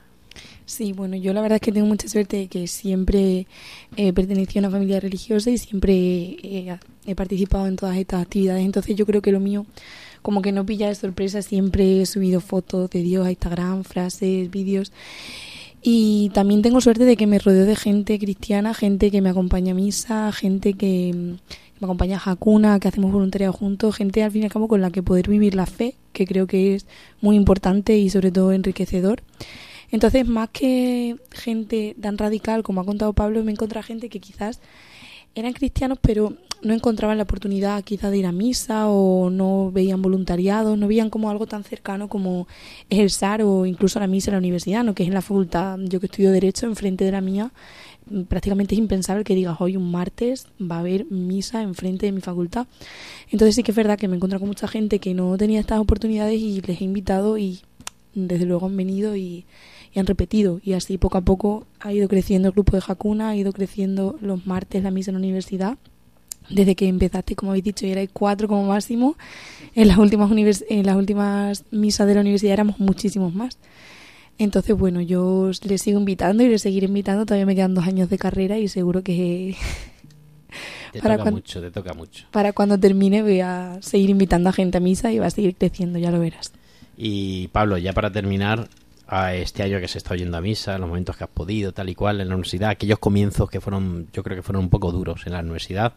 [0.65, 3.47] Sí, bueno, yo la verdad es que tengo mucha suerte de que siempre
[3.95, 8.65] he pertenecido a una familia religiosa y siempre he, he participado en todas estas actividades.
[8.65, 9.65] Entonces yo creo que lo mío
[10.27, 11.41] como que no pilla de sorpresa.
[11.41, 14.91] Siempre he subido fotos de Dios a Instagram, frases, vídeos.
[15.81, 19.71] Y también tengo suerte de que me rodeo de gente cristiana, gente que me acompaña
[19.71, 21.13] a misa, gente que
[21.79, 24.81] me acompaña a Hakuna, que hacemos voluntariado juntos, gente al fin y al cabo con
[24.81, 26.87] la que poder vivir la fe, que creo que es
[27.21, 29.23] muy importante y sobre todo enriquecedor.
[29.91, 34.19] Entonces, más que gente tan radical como ha contado Pablo, me he encontrado gente que
[34.19, 34.59] quizás
[35.35, 40.01] eran cristianos, pero no encontraban la oportunidad quizás de ir a misa o no veían
[40.01, 42.47] voluntariado, no veían como algo tan cercano como
[42.89, 44.95] es el SAR o incluso la misa en la universidad, ¿no?
[44.95, 45.77] que es en la facultad.
[45.83, 47.51] Yo que estudio Derecho, enfrente de la mía,
[48.09, 52.11] mm, prácticamente es impensable que digas hoy un martes va a haber misa enfrente de
[52.11, 52.67] mi facultad.
[53.29, 55.59] Entonces sí que es verdad que me he encontrado con mucha gente que no tenía
[55.59, 57.61] estas oportunidades y les he invitado y
[58.15, 59.45] desde luego han venido y,
[59.97, 60.61] y han repetido.
[60.63, 64.15] Y así poco a poco ha ido creciendo el grupo de Hakuna, ha ido creciendo
[64.21, 65.77] los martes la misa en la universidad.
[66.51, 69.15] Desde que empezaste, como habéis dicho, y erais cuatro como máximo,
[69.73, 73.57] en las últimas univers- en las últimas misas de la universidad éramos muchísimos más.
[74.37, 77.25] Entonces, bueno, yo os- les sigo invitando y les seguiré invitando.
[77.25, 79.55] Todavía me quedan dos años de carrera y seguro que
[80.93, 82.25] Te Para toca mucho, te toca mucho.
[82.31, 85.55] para cuando termine voy a seguir invitando a gente a misa y va a seguir
[85.55, 86.53] creciendo, ya lo verás.
[86.95, 88.69] Y Pablo, ya para terminar,
[89.09, 91.89] a este año que se está oyendo a misa, los momentos que has podido, tal
[91.89, 94.91] y cual, en la universidad, aquellos comienzos que fueron, yo creo que fueron un poco
[94.91, 95.93] duros en la universidad,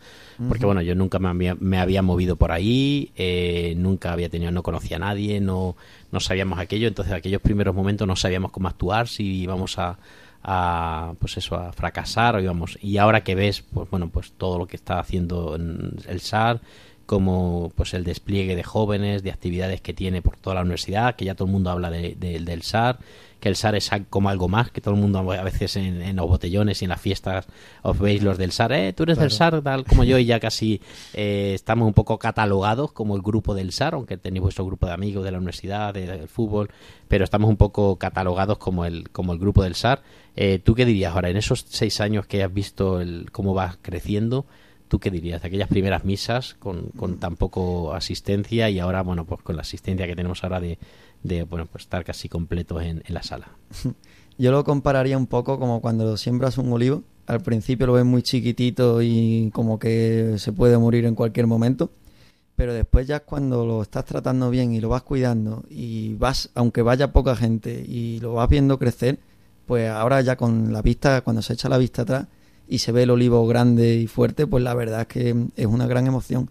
[0.48, 4.52] porque bueno, yo nunca me había, me había movido por ahí, eh, nunca había tenido,
[4.52, 5.76] no conocía a nadie, no,
[6.12, 9.98] no sabíamos aquello, entonces aquellos primeros momentos no sabíamos cómo actuar, si íbamos a,
[10.44, 14.56] a pues eso, a fracasar o íbamos, y ahora que ves, pues bueno, pues todo
[14.56, 16.60] lo que está haciendo en el SAR,
[17.10, 21.24] como pues el despliegue de jóvenes, de actividades que tiene por toda la universidad, que
[21.24, 23.00] ya todo el mundo habla de- de- del SAR,
[23.40, 26.14] que el SAR es como algo más, que todo el mundo a veces en, en
[26.14, 27.48] los botellones y en las fiestas
[27.82, 30.38] os veis los del SAR, eh, tú eres del SAR, tal como yo, y ya
[30.38, 30.80] casi
[31.12, 34.92] eh, estamos un poco catalogados como el grupo del SAR, aunque tenéis vuestro grupo de
[34.92, 36.70] amigos de la universidad, de- del fútbol,
[37.08, 40.00] pero estamos un poco catalogados como el, como el grupo del SAR.
[40.36, 43.78] Eh, ¿Tú qué dirías ahora, en esos seis años que has visto el, cómo va
[43.82, 44.46] creciendo?
[44.90, 49.40] ¿Tú qué dirías de aquellas primeras misas con, tan poco asistencia y ahora, bueno, pues
[49.40, 50.80] con la asistencia que tenemos ahora de,
[51.22, 53.50] de bueno, pues estar casi completos en, en la sala?
[54.36, 57.04] Yo lo compararía un poco como cuando siembras un olivo.
[57.28, 61.92] Al principio lo ves muy chiquitito y como que se puede morir en cualquier momento.
[62.56, 66.82] Pero después ya cuando lo estás tratando bien y lo vas cuidando y vas, aunque
[66.82, 69.20] vaya poca gente y lo vas viendo crecer,
[69.66, 72.26] pues ahora ya con la vista, cuando se echa la vista atrás
[72.70, 75.88] y se ve el olivo grande y fuerte, pues la verdad es que es una
[75.88, 76.48] gran emoción.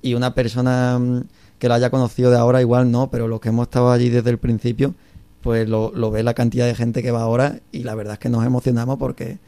[0.00, 1.24] Y una persona mm,
[1.58, 4.30] que lo haya conocido de ahora igual no, pero los que hemos estado allí desde
[4.30, 4.94] el principio,
[5.42, 8.20] pues lo, lo ve la cantidad de gente que va ahora y la verdad es
[8.20, 9.38] que nos emocionamos porque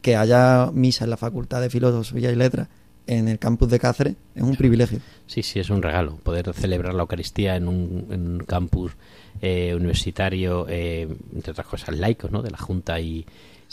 [0.00, 2.66] que haya misa en la Facultad de Filosofía y Letras
[3.06, 4.98] en el campus de Cáceres es un privilegio.
[5.28, 8.92] Sí, sí, es un regalo poder celebrar la Eucaristía en un, en un campus
[9.40, 12.42] eh, universitario, eh, entre otras cosas laicos, ¿no?
[12.42, 13.24] De la Junta y,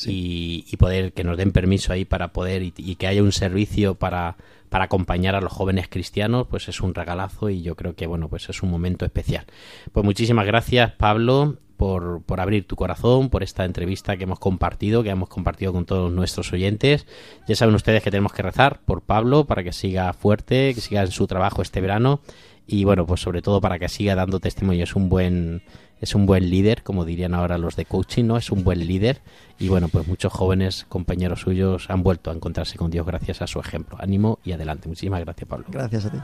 [0.06, 3.32] y, y poder que nos den permiso ahí para poder y, y que haya un
[3.32, 4.38] servicio para,
[4.70, 8.30] para acompañar a los jóvenes cristianos, pues es un regalazo y yo creo que, bueno,
[8.30, 9.46] pues es un momento especial.
[9.92, 15.02] Pues muchísimas gracias, Pablo, por, por abrir tu corazón, por esta entrevista que hemos compartido,
[15.02, 17.08] que hemos compartido con todos nuestros oyentes.
[17.48, 21.02] Ya saben ustedes que tenemos que rezar por Pablo para que siga fuerte, que siga
[21.02, 22.22] en su trabajo este verano
[22.68, 24.84] y bueno, pues sobre todo para que siga dando testimonio.
[24.84, 25.64] Es un buen
[26.02, 28.38] es un buen líder, como dirían ahora los de coaching, ¿no?
[28.38, 29.22] Es un buen líder
[29.60, 33.48] y bueno, pues muchos jóvenes compañeros suyos han vuelto a encontrarse con Dios gracias a
[33.48, 33.98] su ejemplo.
[34.00, 34.88] Ánimo y adelante.
[34.88, 35.66] Muchísimas gracias, Pablo.
[35.70, 36.18] Gracias a ti.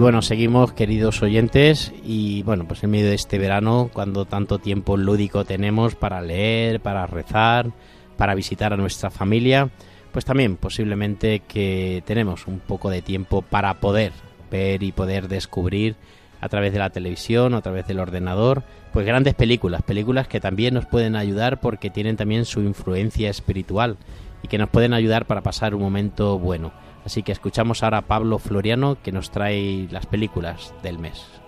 [0.00, 4.96] Bueno, seguimos queridos oyentes y bueno, pues en medio de este verano, cuando tanto tiempo
[4.96, 7.70] lúdico tenemos para leer, para rezar,
[8.16, 9.68] para visitar a nuestra familia,
[10.10, 14.12] pues también posiblemente que tenemos un poco de tiempo para poder
[14.50, 15.96] ver y poder descubrir
[16.40, 18.62] a través de la televisión a través del ordenador,
[18.94, 23.98] pues grandes películas, películas que también nos pueden ayudar porque tienen también su influencia espiritual
[24.42, 26.72] y que nos pueden ayudar para pasar un momento bueno.
[27.04, 31.40] Así que escuchamos ahora a Pablo Floriano que nos trae las películas del mes.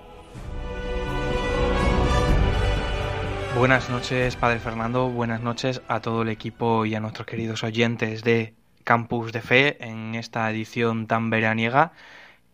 [3.57, 5.09] Buenas noches, Padre Fernando.
[5.11, 9.85] Buenas noches a todo el equipo y a nuestros queridos oyentes de Campus de Fe
[9.85, 11.93] en esta edición tan veraniega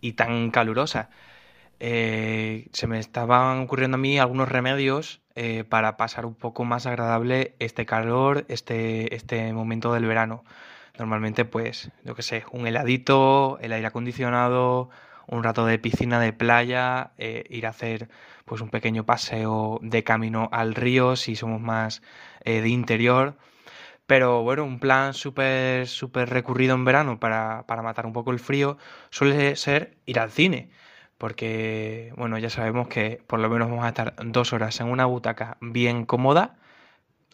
[0.01, 1.09] y tan calurosa.
[1.81, 6.87] Eh, se me estaban ocurriendo a mí algunos remedios eh, para pasar un poco más
[6.87, 10.45] agradable este calor, este, este momento del verano.
[10.99, 14.91] Normalmente, pues, yo qué sé, un heladito, el aire acondicionado,
[15.29, 18.09] un rato de piscina de playa, eh, ir a hacer
[18.45, 22.03] pues un pequeño paseo de camino al río si somos más
[22.45, 23.37] eh, de interior.
[24.07, 28.41] Pero bueno, un plan súper súper recurrido en verano para, para matar un poco el
[28.41, 28.79] frío
[29.11, 30.71] suele ser ir al cine.
[31.19, 35.07] Porque, bueno, ya sabemos que por lo menos vamos a estar dos horas en una
[35.07, 36.57] butaca bien cómoda,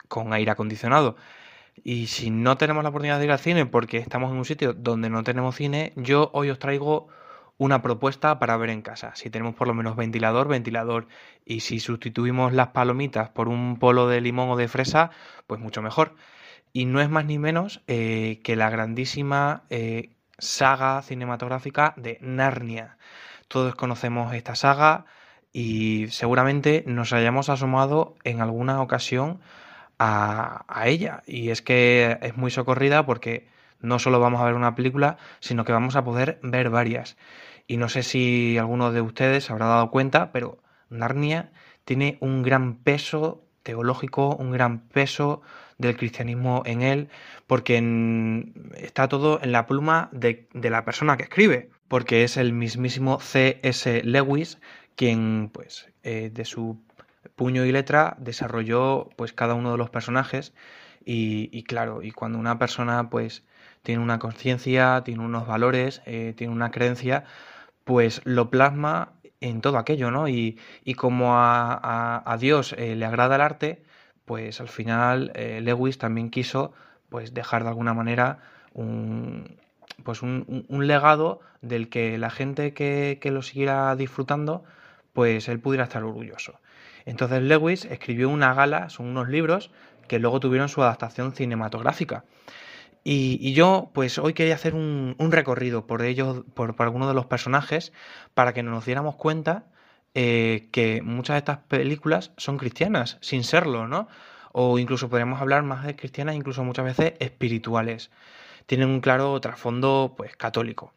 [0.08, 1.16] con aire acondicionado.
[1.82, 4.72] Y si no tenemos la oportunidad de ir al cine porque estamos en un sitio
[4.72, 7.08] donde no tenemos cine, yo hoy os traigo
[7.56, 9.12] una propuesta para ver en casa.
[9.14, 11.06] Si tenemos por lo menos ventilador, ventilador.
[11.44, 15.10] Y si sustituimos las palomitas por un polo de limón o de fresa,
[15.46, 16.14] pues mucho mejor.
[16.72, 22.98] Y no es más ni menos eh, que la grandísima eh, saga cinematográfica de Narnia.
[23.48, 25.06] Todos conocemos esta saga
[25.52, 29.40] y seguramente nos hayamos asomado en alguna ocasión
[29.98, 31.22] a, ella.
[31.26, 33.48] Y es que es muy socorrida porque
[33.80, 37.16] no solo vamos a ver una película, sino que vamos a poder ver varias.
[37.66, 40.58] Y no sé si alguno de ustedes habrá dado cuenta, pero
[40.90, 41.52] Narnia
[41.84, 45.42] tiene un gran peso teológico, un gran peso
[45.78, 47.08] del cristianismo en él,
[47.46, 47.78] porque
[48.76, 53.18] está todo en la pluma de, de la persona que escribe, porque es el mismísimo
[53.20, 54.02] C.S.
[54.04, 54.58] Lewis
[54.96, 56.82] quien, pues, eh, de su
[57.36, 60.54] puño y letra desarrolló, pues, cada uno de los personajes
[61.04, 63.44] y, claro, y cuando una persona, pues,
[63.82, 67.24] tiene una conciencia, tiene unos valores, eh, tiene una creencia,
[67.84, 70.28] pues lo plasma en todo aquello, ¿no?
[70.28, 73.82] Y, y como a, a- a Dios eh, le agrada el arte,
[74.24, 76.72] pues al final eh, Lewis también quiso
[77.10, 78.38] pues dejar de alguna manera
[78.72, 79.56] un,
[80.04, 84.64] pues un, un- un legado del que la gente que, que lo siguiera disfrutando,
[85.12, 86.58] pues él pudiera estar orgulloso.
[87.06, 89.70] Entonces Lewis escribió una gala, son unos libros
[90.08, 92.24] que luego tuvieron su adaptación cinematográfica.
[93.06, 97.26] Y, yo, pues hoy quería hacer un, recorrido por ellos, por, por algunos de los
[97.26, 97.92] personajes,
[98.32, 99.66] para que nos diéramos cuenta
[100.14, 104.08] eh, que muchas de estas películas son cristianas, sin serlo, ¿no?
[104.52, 108.10] O incluso podríamos hablar más de cristianas, incluso muchas veces espirituales.
[108.66, 110.94] Tienen un claro trasfondo, pues, católico.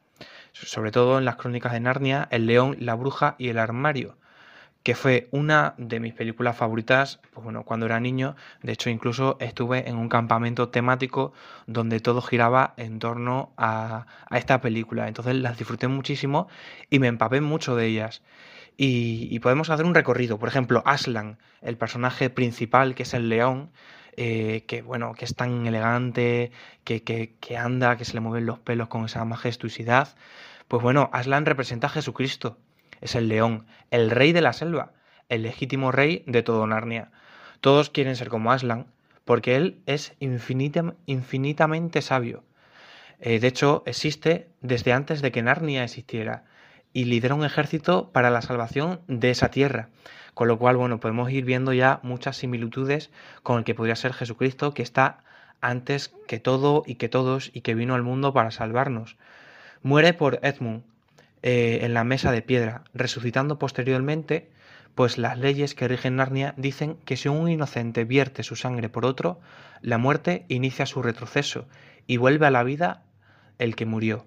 [0.53, 4.15] Sobre todo en las crónicas de Narnia, El león, la bruja y el armario
[4.87, 9.35] que fue una de mis películas favoritas, pues bueno, cuando era niño, de hecho incluso
[9.41, 11.33] estuve en un campamento temático
[11.65, 16.47] donde todo giraba en torno a, a esta película, entonces las disfruté muchísimo
[16.89, 18.21] y me empapé mucho de ellas.
[18.77, 23.71] Y, podemos hacer un recorrido, por ejemplo, Aslan, el personaje principal que es el león,
[24.15, 26.53] eh, que bueno, que es tan elegante,
[26.85, 30.15] que, que, que anda, que se le mueven los pelos con esa majestuosidad,
[30.69, 32.57] pues bueno, Aslan representa a Jesucristo,
[33.01, 34.93] es el león, el rey de la selva,
[35.29, 37.11] el legítimo rey de todo Narnia.
[37.61, 38.87] Todos quieren ser como Aslan,
[39.25, 42.43] porque él es infinita- infinitamente sabio.
[43.19, 46.45] Eh, de hecho, existe desde antes de que Narnia existiera
[46.93, 49.89] y lidera un ejército para la salvación de esa tierra.
[50.33, 53.09] Con lo cual, bueno, podemos ir viendo ya muchas similitudes
[53.43, 55.23] con el que podría ser Jesucristo, que está
[55.61, 59.17] antes que todo y que todos y que vino al mundo para salvarnos.
[59.81, 60.83] Muere por Edmund,
[61.43, 64.49] eh, en la mesa de piedra, resucitando posteriormente,
[64.95, 69.05] pues las leyes que rigen Narnia dicen que si un inocente vierte su sangre por
[69.05, 69.39] otro,
[69.81, 71.67] la muerte inicia su retroceso
[72.07, 73.03] y vuelve a la vida
[73.59, 74.25] el que murió.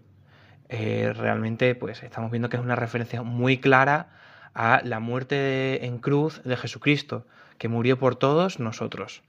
[0.69, 4.11] Eh, realmente, pues estamos viendo que es una referencia muy clara
[4.55, 7.27] a la muerte en cruz de Jesucristo,
[7.59, 9.23] que murió por todos nosotros.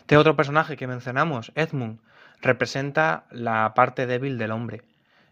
[0.00, 2.00] Este otro personaje que mencionamos, Edmund,
[2.40, 4.82] representa la parte débil del hombre.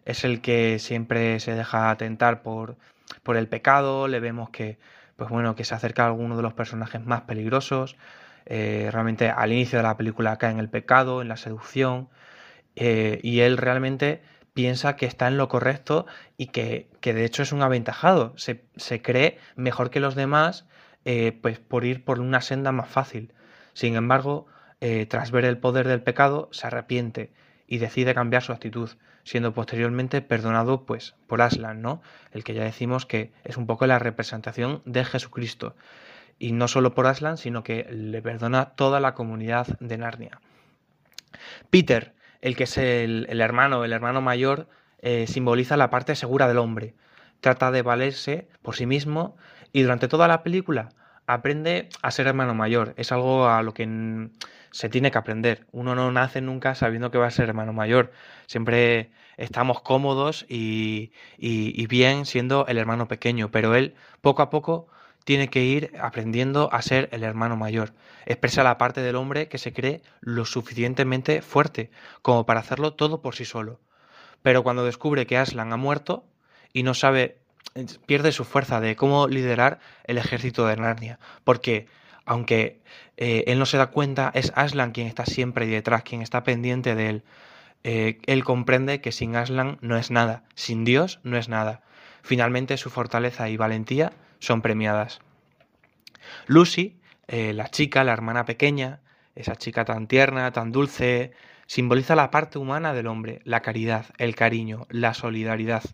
[0.06, 2.76] Es el que siempre se deja tentar por,
[3.22, 4.08] por el pecado.
[4.08, 4.78] Le vemos que,
[5.16, 7.96] pues bueno, que se acerca a alguno de los personajes más peligrosos.
[8.46, 12.08] Eh, realmente al inicio de la película cae en el pecado, en la seducción.
[12.76, 14.22] eh, y él realmente
[14.54, 16.06] piensa que está en lo correcto
[16.38, 18.32] y que, que de hecho es un aventajado.
[18.38, 20.66] Se, se cree mejor que los demás
[21.04, 23.32] eh, pues por ir por una senda más fácil.
[23.74, 24.46] Sin embargo,
[25.08, 27.32] tras ver el poder del pecado, se arrepiente
[27.66, 28.90] y decide cambiar su actitud,
[29.26, 32.00] siendo posteriormente perdonado pues por Aslan, ¿no?
[32.30, 35.74] El que ya decimos que es un poco la representación de Jesucristo.
[36.38, 40.40] Y no solo por Aslan, sino que le perdona toda la comunidad de Narnia.
[41.70, 44.68] Peter, el que es el, el hermano, el hermano mayor,
[45.00, 46.94] eh, simboliza la parte segura del hombre.
[47.40, 49.36] Trata de valerse por sí mismo
[49.72, 50.90] y durante toda la película
[51.26, 52.94] aprende a ser hermano mayor.
[52.96, 54.28] Es algo a lo que
[54.70, 55.66] se tiene que aprender.
[55.72, 58.12] Uno no nace nunca sabiendo que va a ser hermano mayor.
[58.46, 64.88] Siempre estamos cómodos y- y bien siendo el hermano pequeño, pero él poco a poco
[65.24, 67.94] tiene que ir aprendiendo a ser el hermano mayor.
[68.26, 71.90] Expresa la parte del hombre que se cree lo suficientemente fuerte
[72.22, 73.80] como para hacerlo todo por sí solo.
[74.42, 76.26] Pero cuando descubre que Aslan ha muerto
[76.72, 77.38] y no sabe,
[78.06, 81.18] pierde su fuerza de cómo liderar el ejército de Narnia.
[81.44, 81.86] Porque
[82.24, 82.80] aunque
[83.16, 86.94] eh, él no se da cuenta, es Aslan quien está siempre detrás, quien está pendiente
[86.94, 87.22] de él.
[87.84, 91.82] Eh, él comprende que sin Aslan no es nada, sin Dios no es nada.
[92.22, 95.20] Finalmente su fortaleza y valentía son premiadas.
[96.46, 96.96] Lucy,
[97.28, 99.00] eh, la chica, la hermana pequeña,
[99.36, 101.32] esa chica tan tierna, tan dulce,
[101.66, 105.84] simboliza la parte humana del hombre, la caridad, el cariño, la solidaridad.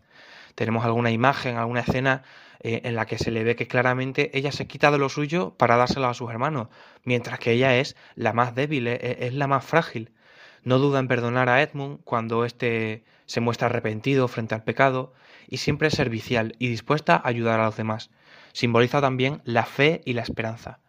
[0.55, 2.23] Tenemos alguna imagen, alguna escena
[2.61, 5.55] eh, en la que se le ve que claramente ella se quita de lo suyo
[5.57, 6.67] para dárselo a sus hermanos,
[7.03, 10.11] mientras que ella es la más débil, e- e- es la más frágil.
[10.63, 15.13] No duda en perdonar a Edmund cuando éste se muestra arrepentido frente al pecado
[15.47, 18.09] y siempre es servicial y dispuesta a ayudar a los demás.
[18.53, 20.79] Simboliza también la fe y la esperanza.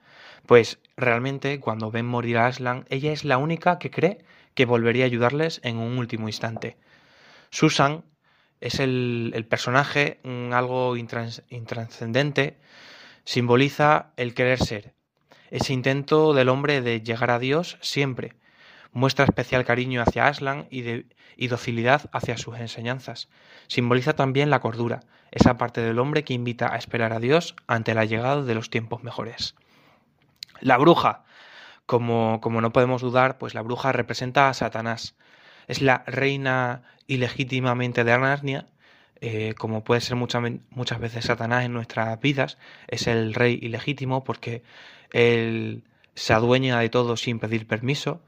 [0.47, 5.05] Pues realmente cuando ven morir a Aslan, ella es la única que cree que volvería
[5.05, 6.77] a ayudarles en un último instante.
[7.51, 8.05] Susan
[8.65, 12.57] es el, el personaje, mm, algo intrans- intranscendente,
[13.25, 14.95] simboliza el querer ser,
[15.51, 18.35] ese intento del hombre de llegar a Dios siempre.
[18.93, 21.07] Muestra especial cariño hacia Aslan y, de-
[21.37, 23.29] y docilidad hacia sus enseñanzas.
[23.67, 25.01] Simboliza también la cordura,
[25.31, 28.71] esa parte del hombre que invita a esperar a Dios ante la llegada de los
[28.71, 29.55] tiempos mejores.
[30.61, 31.25] La bruja,
[31.87, 35.17] como, como no podemos dudar, pues la bruja representa a Satanás.
[35.69, 38.67] Es la reina ilegítimamente de Narnia,
[39.21, 40.41] eh, como puede ser mucha-
[40.71, 42.59] muchas veces Satanás en nuestras vidas.
[42.89, 44.63] Es el rey ilegítimo porque
[45.13, 45.85] él
[46.15, 48.21] se adueña de todo sin pedir permiso.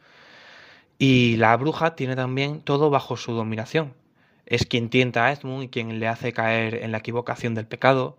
[0.99, 3.95] Y la bruja tiene también todo bajo su dominación.
[4.47, 8.17] Es quien tienta a Edmund y quien le hace caer en la equivocación del pecado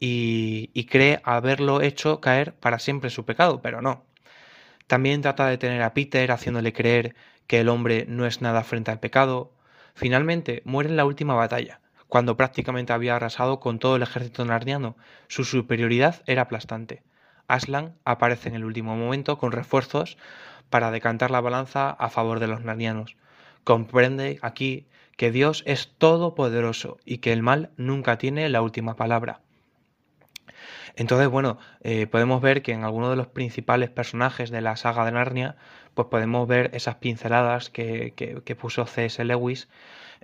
[0.00, 4.04] y, y cree haberlo hecho caer para siempre su pecado, pero no.
[4.86, 7.14] También trata de tener a Peter haciéndole creer
[7.46, 9.52] que el hombre no es nada frente al pecado.
[9.94, 14.96] Finalmente muere en la última batalla, cuando prácticamente había arrasado con todo el ejército narniano.
[15.28, 17.02] Su superioridad era aplastante.
[17.48, 20.16] Aslan aparece en el último momento con refuerzos
[20.70, 23.16] para decantar la balanza a favor de los narnianos.
[23.64, 29.43] Comprende aquí que Dios es todopoderoso y que el mal nunca tiene la última palabra.
[30.96, 35.04] Entonces, bueno, eh, podemos ver que en algunos de los principales personajes de la saga
[35.04, 35.56] de Narnia,
[35.94, 39.24] pues podemos ver esas pinceladas que, que- que puso C.S.
[39.24, 39.68] Lewis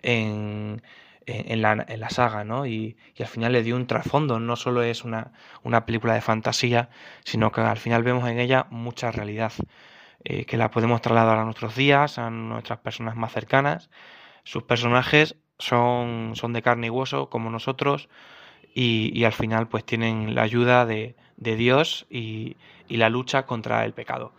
[0.03, 0.83] en,
[1.27, 2.67] en- la, en la saga, ¿no?
[2.67, 6.21] Y, y al final le dio un trasfondo, no solo es una, una película de
[6.23, 6.91] fantasía,
[7.25, 9.53] sino que al final vemos en ella mucha realidad,
[10.25, 13.91] eh, que la podemos trasladar a nuestros días, a nuestras personas más cercanas.
[14.45, 18.09] Sus personajes son, son de carne y hueso, como nosotros,
[18.75, 22.57] y, y al final pues tienen la ayuda de, de Dios y,
[22.89, 24.33] y la lucha contra el pecado.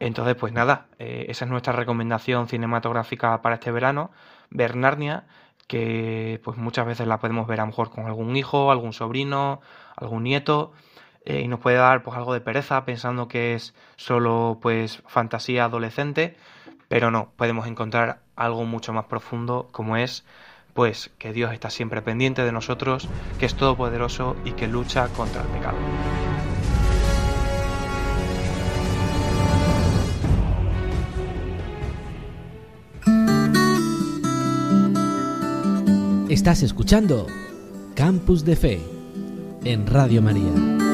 [0.00, 4.10] Entonces, pues nada, eh, esa es nuestra recomendación cinematográfica para este verano,
[4.50, 5.26] ver Narnia,
[5.66, 9.60] que pues muchas veces la podemos ver a lo mejor con algún hijo, algún sobrino,
[9.96, 10.72] algún nieto,
[11.24, 15.64] eh, y nos puede dar pues algo de pereza pensando que es solo pues fantasía
[15.64, 16.36] adolescente,
[16.88, 20.24] pero no, podemos encontrar algo mucho más profundo como es
[20.78, 23.08] pues que Dios está siempre pendiente de nosotros,
[23.40, 25.76] que es todopoderoso y que lucha contra el pecado.
[36.28, 37.26] Estás escuchando
[37.96, 38.80] Campus de Fe
[39.64, 40.87] en Radio María.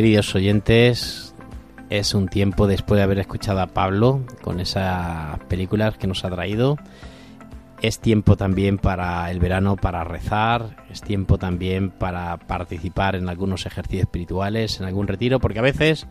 [0.00, 1.34] Queridos oyentes,
[1.90, 6.30] es un tiempo después de haber escuchado a Pablo con esas películas que nos ha
[6.30, 6.78] traído.
[7.82, 13.66] Es tiempo también para el verano para rezar, es tiempo también para participar en algunos
[13.66, 16.06] ejercicios espirituales, en algún retiro, porque a veces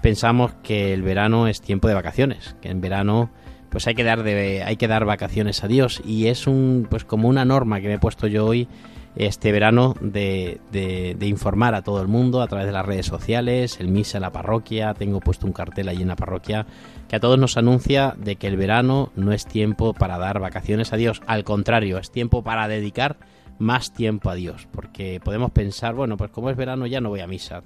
[0.00, 3.30] pensamos que el verano es tiempo de vacaciones, que en verano
[3.68, 7.04] pues hay que dar de, hay que dar vacaciones a Dios y es un pues
[7.04, 8.68] como una norma que me he puesto yo hoy
[9.16, 13.78] este verano de, de, informar a todo el mundo a través de las redes sociales,
[13.78, 16.66] el misa la parroquia, tengo puesto un cartel allí en la parroquia
[17.08, 20.92] que a todos nos anuncia de que el verano no es tiempo para dar vacaciones
[20.92, 23.16] a Dios, al contrario, es tiempo para dedicar
[23.58, 27.20] más tiempo a Dios, porque podemos pensar, bueno, pues como es verano ya no voy
[27.20, 27.62] a misa.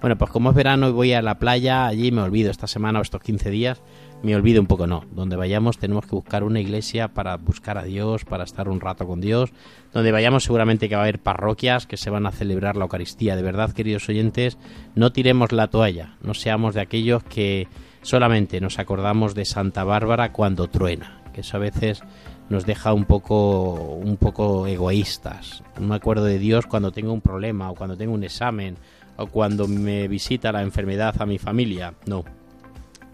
[0.00, 2.98] Bueno, pues como es verano y voy a la playa, allí me olvido esta semana
[2.98, 3.82] o estos 15 días,
[4.24, 5.04] me olvido un poco, no.
[5.12, 9.06] Donde vayamos tenemos que buscar una iglesia para buscar a Dios, para estar un rato
[9.06, 9.52] con Dios.
[9.92, 13.36] Donde vayamos seguramente que va a haber parroquias que se van a celebrar la Eucaristía.
[13.36, 14.56] De verdad, queridos oyentes,
[14.94, 17.68] no tiremos la toalla, no seamos de aquellos que
[18.00, 22.02] solamente nos acordamos de Santa Bárbara cuando truena, que eso a veces
[22.48, 25.62] nos deja un poco un poco egoístas.
[25.78, 28.76] No me acuerdo de Dios cuando tengo un problema o cuando tengo un examen
[29.16, 31.94] o cuando me visita la enfermedad a mi familia.
[32.06, 32.24] No,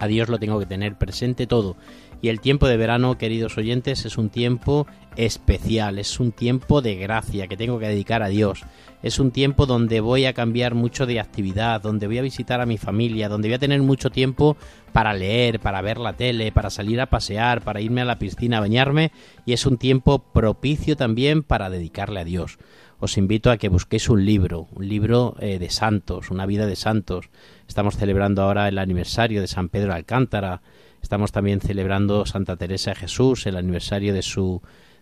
[0.01, 1.77] a Dios lo tengo que tener presente todo.
[2.23, 4.87] Y el tiempo de verano, queridos oyentes, es un tiempo
[5.17, 8.63] especial, es un tiempo de gracia que tengo que dedicar a Dios.
[9.03, 12.67] Es un tiempo donde voy a cambiar mucho de actividad, donde voy a visitar a
[12.67, 14.57] mi familia, donde voy a tener mucho tiempo
[14.93, 18.59] para leer, para ver la tele, para salir a pasear, para irme a la piscina
[18.59, 19.13] a bañarme
[19.47, 22.59] y es un tiempo propicio también para dedicarle a Dios.
[23.01, 26.77] Os invito a que busquéis un libro, un libro eh, de santos, una vida de
[26.77, 27.31] santos.
[27.67, 30.61] Estamos celebrando ahora el aniversario de San Pedro de Alcántara,
[31.03, 34.61] estamos también celebrando Santa Teresa de Jesús, el aniversario de su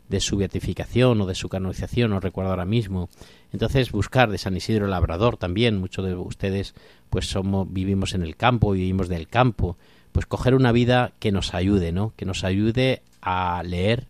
[0.08, 3.10] de su beatificación o de su canonización, no recuerdo ahora mismo.
[3.52, 6.74] Entonces, buscar de San Isidro Labrador también, muchos de ustedes
[7.10, 9.76] pues somos vivimos en el campo, vivimos del campo,
[10.12, 12.14] pues coger una vida que nos ayude, ¿no?
[12.16, 14.06] Que nos ayude a leer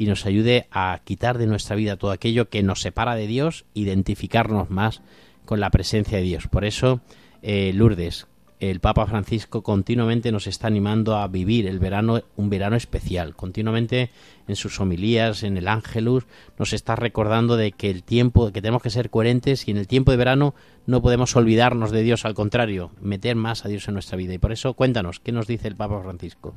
[0.00, 3.66] y nos ayude a quitar de nuestra vida todo aquello que nos separa de Dios,
[3.74, 5.02] identificarnos más
[5.44, 6.48] con la presencia de Dios.
[6.48, 7.02] Por eso,
[7.42, 8.26] eh, Lourdes,
[8.60, 13.36] el Papa Francisco continuamente nos está animando a vivir el verano, un verano especial.
[13.36, 14.08] Continuamente
[14.48, 16.24] en sus homilías, en el Ángelus,
[16.58, 19.86] nos está recordando de que el tiempo, que tenemos que ser coherentes y en el
[19.86, 20.54] tiempo de verano
[20.86, 24.32] no podemos olvidarnos de Dios, al contrario, meter más a Dios en nuestra vida.
[24.32, 26.56] Y por eso, cuéntanos, ¿qué nos dice el Papa Francisco?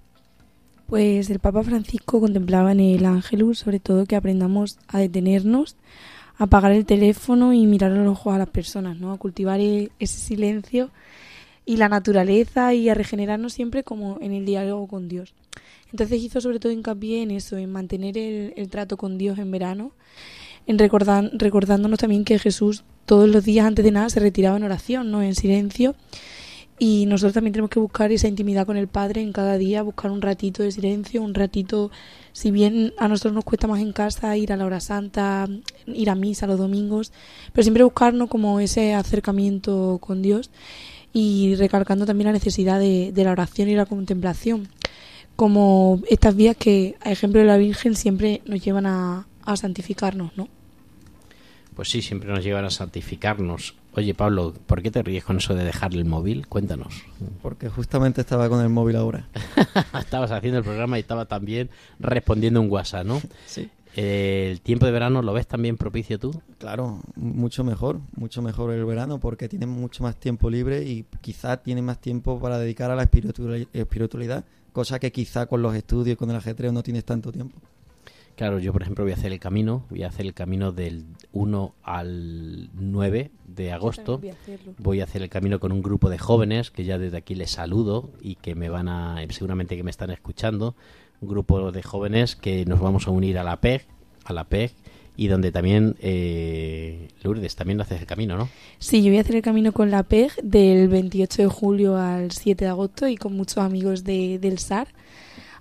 [0.88, 5.76] Pues el Papa Francisco contemplaba en el Ángelus sobre todo que aprendamos a detenernos,
[6.38, 9.12] a apagar el teléfono y mirar a los ojos a las personas, ¿no?
[9.12, 10.92] A cultivar e- ese silencio
[11.66, 15.34] y la naturaleza y a regenerarnos siempre como en el diálogo con Dios.
[15.92, 19.92] Entonces hizo sobre todo hincapié en eso, en mantener el, trato con Dios en verano,
[20.66, 24.64] en recordar, recordándonos también que Jesús todos los días antes de nada se retiraba en
[24.64, 25.22] oración, ¿no?
[25.22, 25.96] En silencio.
[26.86, 30.12] Y nosotros también tenemos que buscar esa intimidad con el Padre en cada día, buscar
[30.12, 31.92] un ratito de silencio, un ratito,
[32.34, 35.48] si bien a nosotros nos cuesta más en casa ir a la hora santa,
[35.86, 37.14] ir a misa los domingos,
[37.54, 40.52] pero siempre buscarnos como ese acercamiento con Dios
[41.14, 44.68] y recalcando también la necesidad de, de la oración y la contemplación,
[45.38, 50.36] como estas vías que, a ejemplo de la Virgen, siempre nos llevan a, a santificarnos,
[50.36, 50.50] ¿no?
[51.78, 53.76] Pues sí, siempre nos llevan a santificarnos.
[53.96, 56.48] Oye, Pablo, ¿por qué te ríes con eso de dejar el móvil?
[56.48, 57.04] Cuéntanos.
[57.42, 59.28] Porque justamente estaba con el móvil ahora.
[60.00, 61.70] Estabas haciendo el programa y estaba también
[62.00, 63.22] respondiendo un WhatsApp, ¿no?
[63.46, 63.70] Sí.
[63.96, 66.42] Eh, ¿El tiempo de verano lo ves también propicio tú?
[66.58, 71.58] Claro, mucho mejor, mucho mejor el verano porque tienes mucho más tiempo libre y quizá
[71.58, 76.18] tienes más tiempo para dedicar a la espirituali- espiritualidad, cosa que quizá con los estudios
[76.18, 77.60] con el ajetreo no tienes tanto tiempo.
[78.36, 81.06] Claro, yo por ejemplo voy a hacer el camino, voy a hacer el camino del
[81.34, 84.18] 1 al 9 de agosto.
[84.18, 84.74] Voy a hacerlo.
[84.80, 87.52] Voy a hacer el camino con un grupo de jóvenes que ya desde aquí les
[87.52, 90.76] saludo y que me van a, seguramente que me están escuchando.
[91.22, 93.86] Un grupo de jóvenes que nos vamos a unir a la PEG,
[94.26, 94.74] a la PEG
[95.16, 98.50] y donde también eh, Lourdes también haces el camino, ¿no?
[98.80, 102.32] Sí, yo voy a hacer el camino con la PEG del 28 de julio al
[102.32, 104.88] 7 de agosto y con muchos amigos de, del SAR.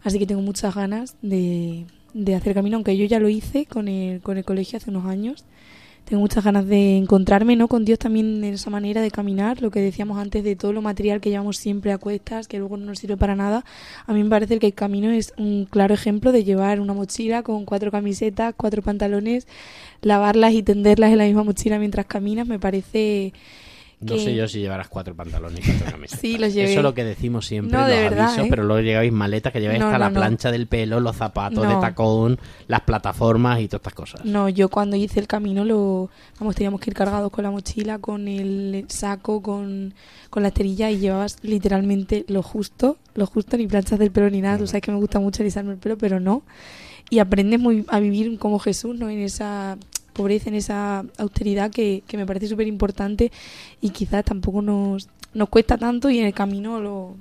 [0.03, 3.89] Así que tengo muchas ganas de, de hacer camino, aunque yo ya lo hice con
[3.89, 5.45] el, con el colegio hace unos años.
[6.05, 7.69] Tengo muchas ganas de encontrarme ¿no?
[7.69, 10.83] con Dios también en esa manera de caminar, lo que decíamos antes de todo lo
[10.83, 13.65] material que llevamos siempre a cuestas, que luego no nos sirve para nada.
[14.07, 17.43] A mí me parece que el camino es un claro ejemplo de llevar una mochila
[17.43, 19.47] con cuatro camisetas, cuatro pantalones,
[20.03, 22.49] lavarlas y tenderlas en la misma mochila mientras caminas.
[22.49, 23.33] Me parece
[24.03, 26.21] No sé yo si llevarás cuatro pantalones y cuatro camisetas.
[26.21, 26.71] Sí, los llevé.
[26.71, 28.49] Eso es lo que decimos siempre, No, los de verdad, avisos, ¿eh?
[28.51, 31.67] pero luego lleváis maletas que lleváis No, hasta no, la plancha del pelo, los zapatos
[31.67, 32.39] de tacón,
[32.69, 34.25] las plataformas y todas estas cosas.
[34.25, 37.99] No, yo cuando hice el camino, lo, vamos, teníamos que ir cargados con la mochila,
[37.99, 39.95] con el saco, con,
[40.31, 44.41] con la esterilla y llevabas literalmente lo justo, lo justo, ni planchas del pelo ni
[44.41, 44.59] nada.
[44.59, 46.43] Tú sabes que me gusta mucho alisarme el pelo, pero no.
[47.11, 49.11] Y aprendes muy a vivir como Jesús, ¿no?
[49.11, 49.77] En esa
[50.13, 53.33] pobreza, en esa austeridad que, que me parece súper importante
[53.81, 57.17] y quizás tampoco nos, nos cuesta tanto y en el camino lo,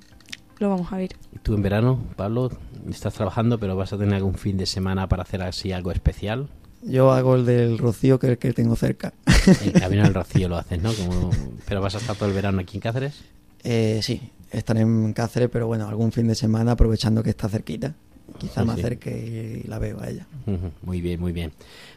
[0.59, 1.15] lo vamos a ver.
[1.33, 2.51] ¿Y tú en verano, Pablo,
[2.89, 6.47] estás trabajando, pero vas a tener algún fin de semana para hacer así algo especial?
[6.83, 9.13] Yo hago el del Rocío, que es el que tengo cerca.
[9.63, 10.91] El camino del Rocío lo haces, ¿no?
[10.93, 11.29] Como...
[11.67, 13.23] Pero vas a estar todo el verano aquí en Cáceres.
[13.63, 17.95] Eh, sí, estaré en Cáceres, pero bueno, algún fin de semana aprovechando que está cerquita.
[18.41, 20.25] Quizá Sí, me acerque y la veo a ella.
[20.81, 21.51] Muy bien, muy bien.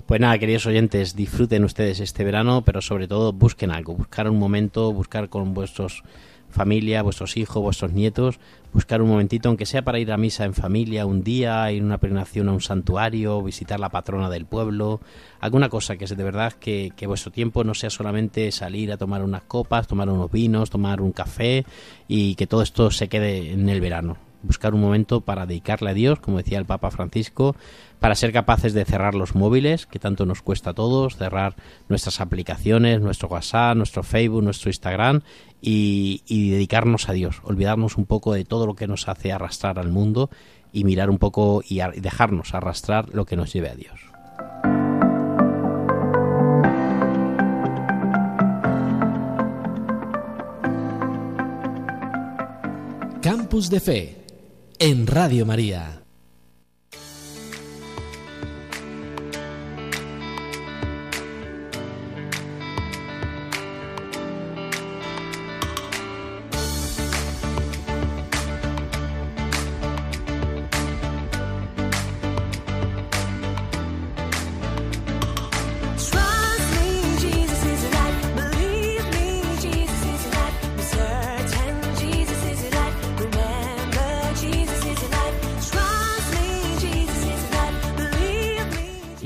[0.05, 4.38] Pues nada, queridos oyentes, disfruten ustedes este verano, pero sobre todo busquen algo, buscar un
[4.38, 6.03] momento, buscar con vuestros
[6.51, 8.38] familia, vuestros hijos, vuestros nietos,
[8.74, 11.86] buscar un momentito, aunque sea para ir a misa en familia un día, ir a
[11.86, 15.01] una peregrinación a un santuario, visitar la patrona del pueblo,
[15.40, 18.99] alguna cosa que es de verdad que, que vuestro tiempo no sea solamente salir a
[18.99, 21.64] tomar unas copas, tomar unos vinos, tomar un café
[22.07, 25.95] y que todo esto se quede en el verano buscar un momento para dedicarle a
[25.95, 27.57] Dios, como decía el Papa Francisco,
[27.99, 31.57] para ser capaces de cerrar los móviles, que tanto nos cuesta a todos, cerrar
[31.88, 35.22] nuestras aplicaciones, nuestro WhatsApp, nuestro Facebook, nuestro Instagram
[35.61, 39.90] y, dedicarnos a Dios, olvidarnos un poco de todo lo que nos hace arrastrar al
[39.90, 40.28] mundo
[40.72, 44.01] y mirar un poco y dejarnos arrastrar lo que nos lleve a Dios.
[53.22, 54.23] Campus de Fe
[54.85, 56.03] en Radio María.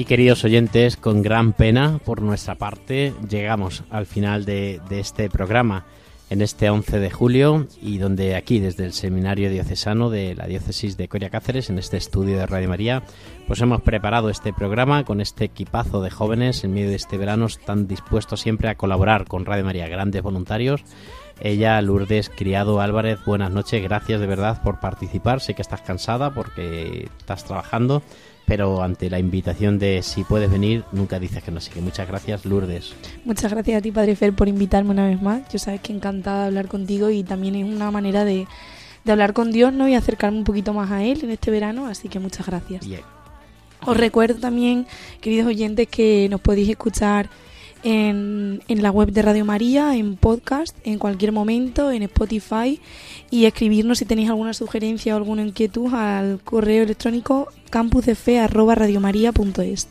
[0.08, 5.84] Queridos oyentes, con gran pena por nuestra parte, llegamos al final de, de este programa
[6.30, 10.96] en este 11 de julio y donde aquí desde el Seminario Diocesano de la Diócesis
[10.96, 13.02] de Coria Cáceres, en este estudio de Radio María,
[13.46, 17.44] pues hemos preparado este programa con este equipazo de jóvenes en medio de este verano,
[17.44, 20.84] están dispuestos siempre a colaborar con Radio María, grandes voluntarios.
[21.38, 25.40] Ella, Lourdes Criado Álvarez, buenas noches, gracias de verdad por participar.
[25.40, 28.02] Sé que estás cansada porque estás trabajando,
[28.48, 31.58] pero ante la invitación de si puedes venir, nunca dices que no.
[31.58, 32.94] Así que muchas gracias, Lourdes.
[33.26, 35.42] Muchas gracias a ti, Padre Fer, por invitarme una vez más.
[35.52, 38.46] Yo sabes que encantada de hablar contigo y también es una manera de,
[39.04, 39.86] de hablar con Dios ¿no?
[39.86, 42.86] y acercarme un poquito más a Él en este verano, así que muchas gracias.
[42.86, 43.02] Y, eh,
[43.84, 44.86] Os recuerdo también,
[45.20, 47.28] queridos oyentes, que nos podéis escuchar
[47.82, 52.80] en, en la web de Radio María, en podcast, en cualquier momento, en Spotify
[53.30, 59.88] y escribirnos si tenéis alguna sugerencia o alguna inquietud al correo electrónico campusdefe@radiomaria.es.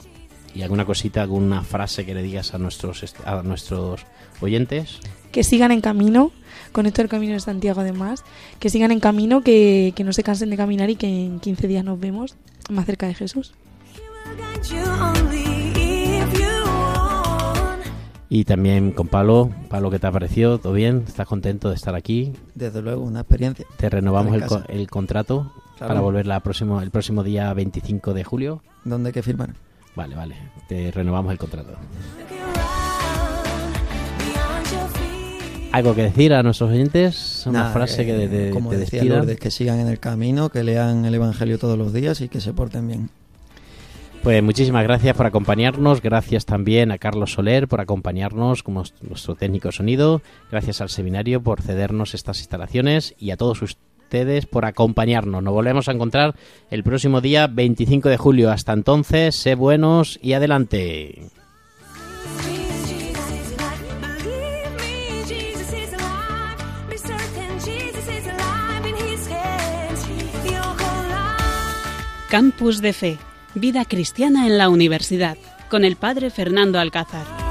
[0.55, 4.05] y alguna cosita, alguna frase que le digas a nuestros, est- a nuestros
[4.41, 4.99] oyentes.
[5.31, 6.31] Que sigan en camino,
[6.71, 8.23] con esto del camino de Santiago además,
[8.59, 11.67] que sigan en camino, que, que no se cansen de caminar y que en 15
[11.67, 12.35] días nos vemos
[12.69, 13.53] más cerca de Jesús.
[18.29, 19.51] Y también con Pablo.
[19.69, 20.57] Pablo, ¿qué te ha parecido?
[20.59, 21.03] ¿Todo bien?
[21.07, 22.33] ¿Estás contento de estar aquí?
[22.55, 23.65] Desde luego, una experiencia.
[23.77, 25.89] Te renovamos el, co- el contrato Claro.
[25.93, 28.61] para volver la próximo, el próximo día 25 de julio.
[28.83, 29.51] ¿Dónde hay que firmar?
[29.95, 30.35] Vale, vale.
[30.67, 31.73] Te renovamos el contrato.
[35.71, 37.43] ¿Algo que decir a nuestros oyentes?
[37.45, 39.03] Una Nada, frase que eh, te, te- como te decía.
[39.03, 42.41] Lourdes, que sigan en el camino, que lean el Evangelio todos los días y que
[42.41, 43.09] se porten bien.
[44.23, 46.01] Pues muchísimas gracias por acompañarnos.
[46.01, 50.21] Gracias también a Carlos Soler por acompañarnos como nuestro técnico sonido.
[50.51, 55.41] Gracias al seminario por cedernos estas instalaciones y a todos ustedes por acompañarnos.
[55.41, 56.35] Nos volvemos a encontrar
[56.69, 58.51] el próximo día 25 de julio.
[58.51, 61.29] Hasta entonces, sé buenos y adelante.
[72.29, 73.17] Campus de Fe,
[73.59, 75.37] vida cristiana en la universidad,
[75.69, 77.46] con el padre Fernando Alcázar.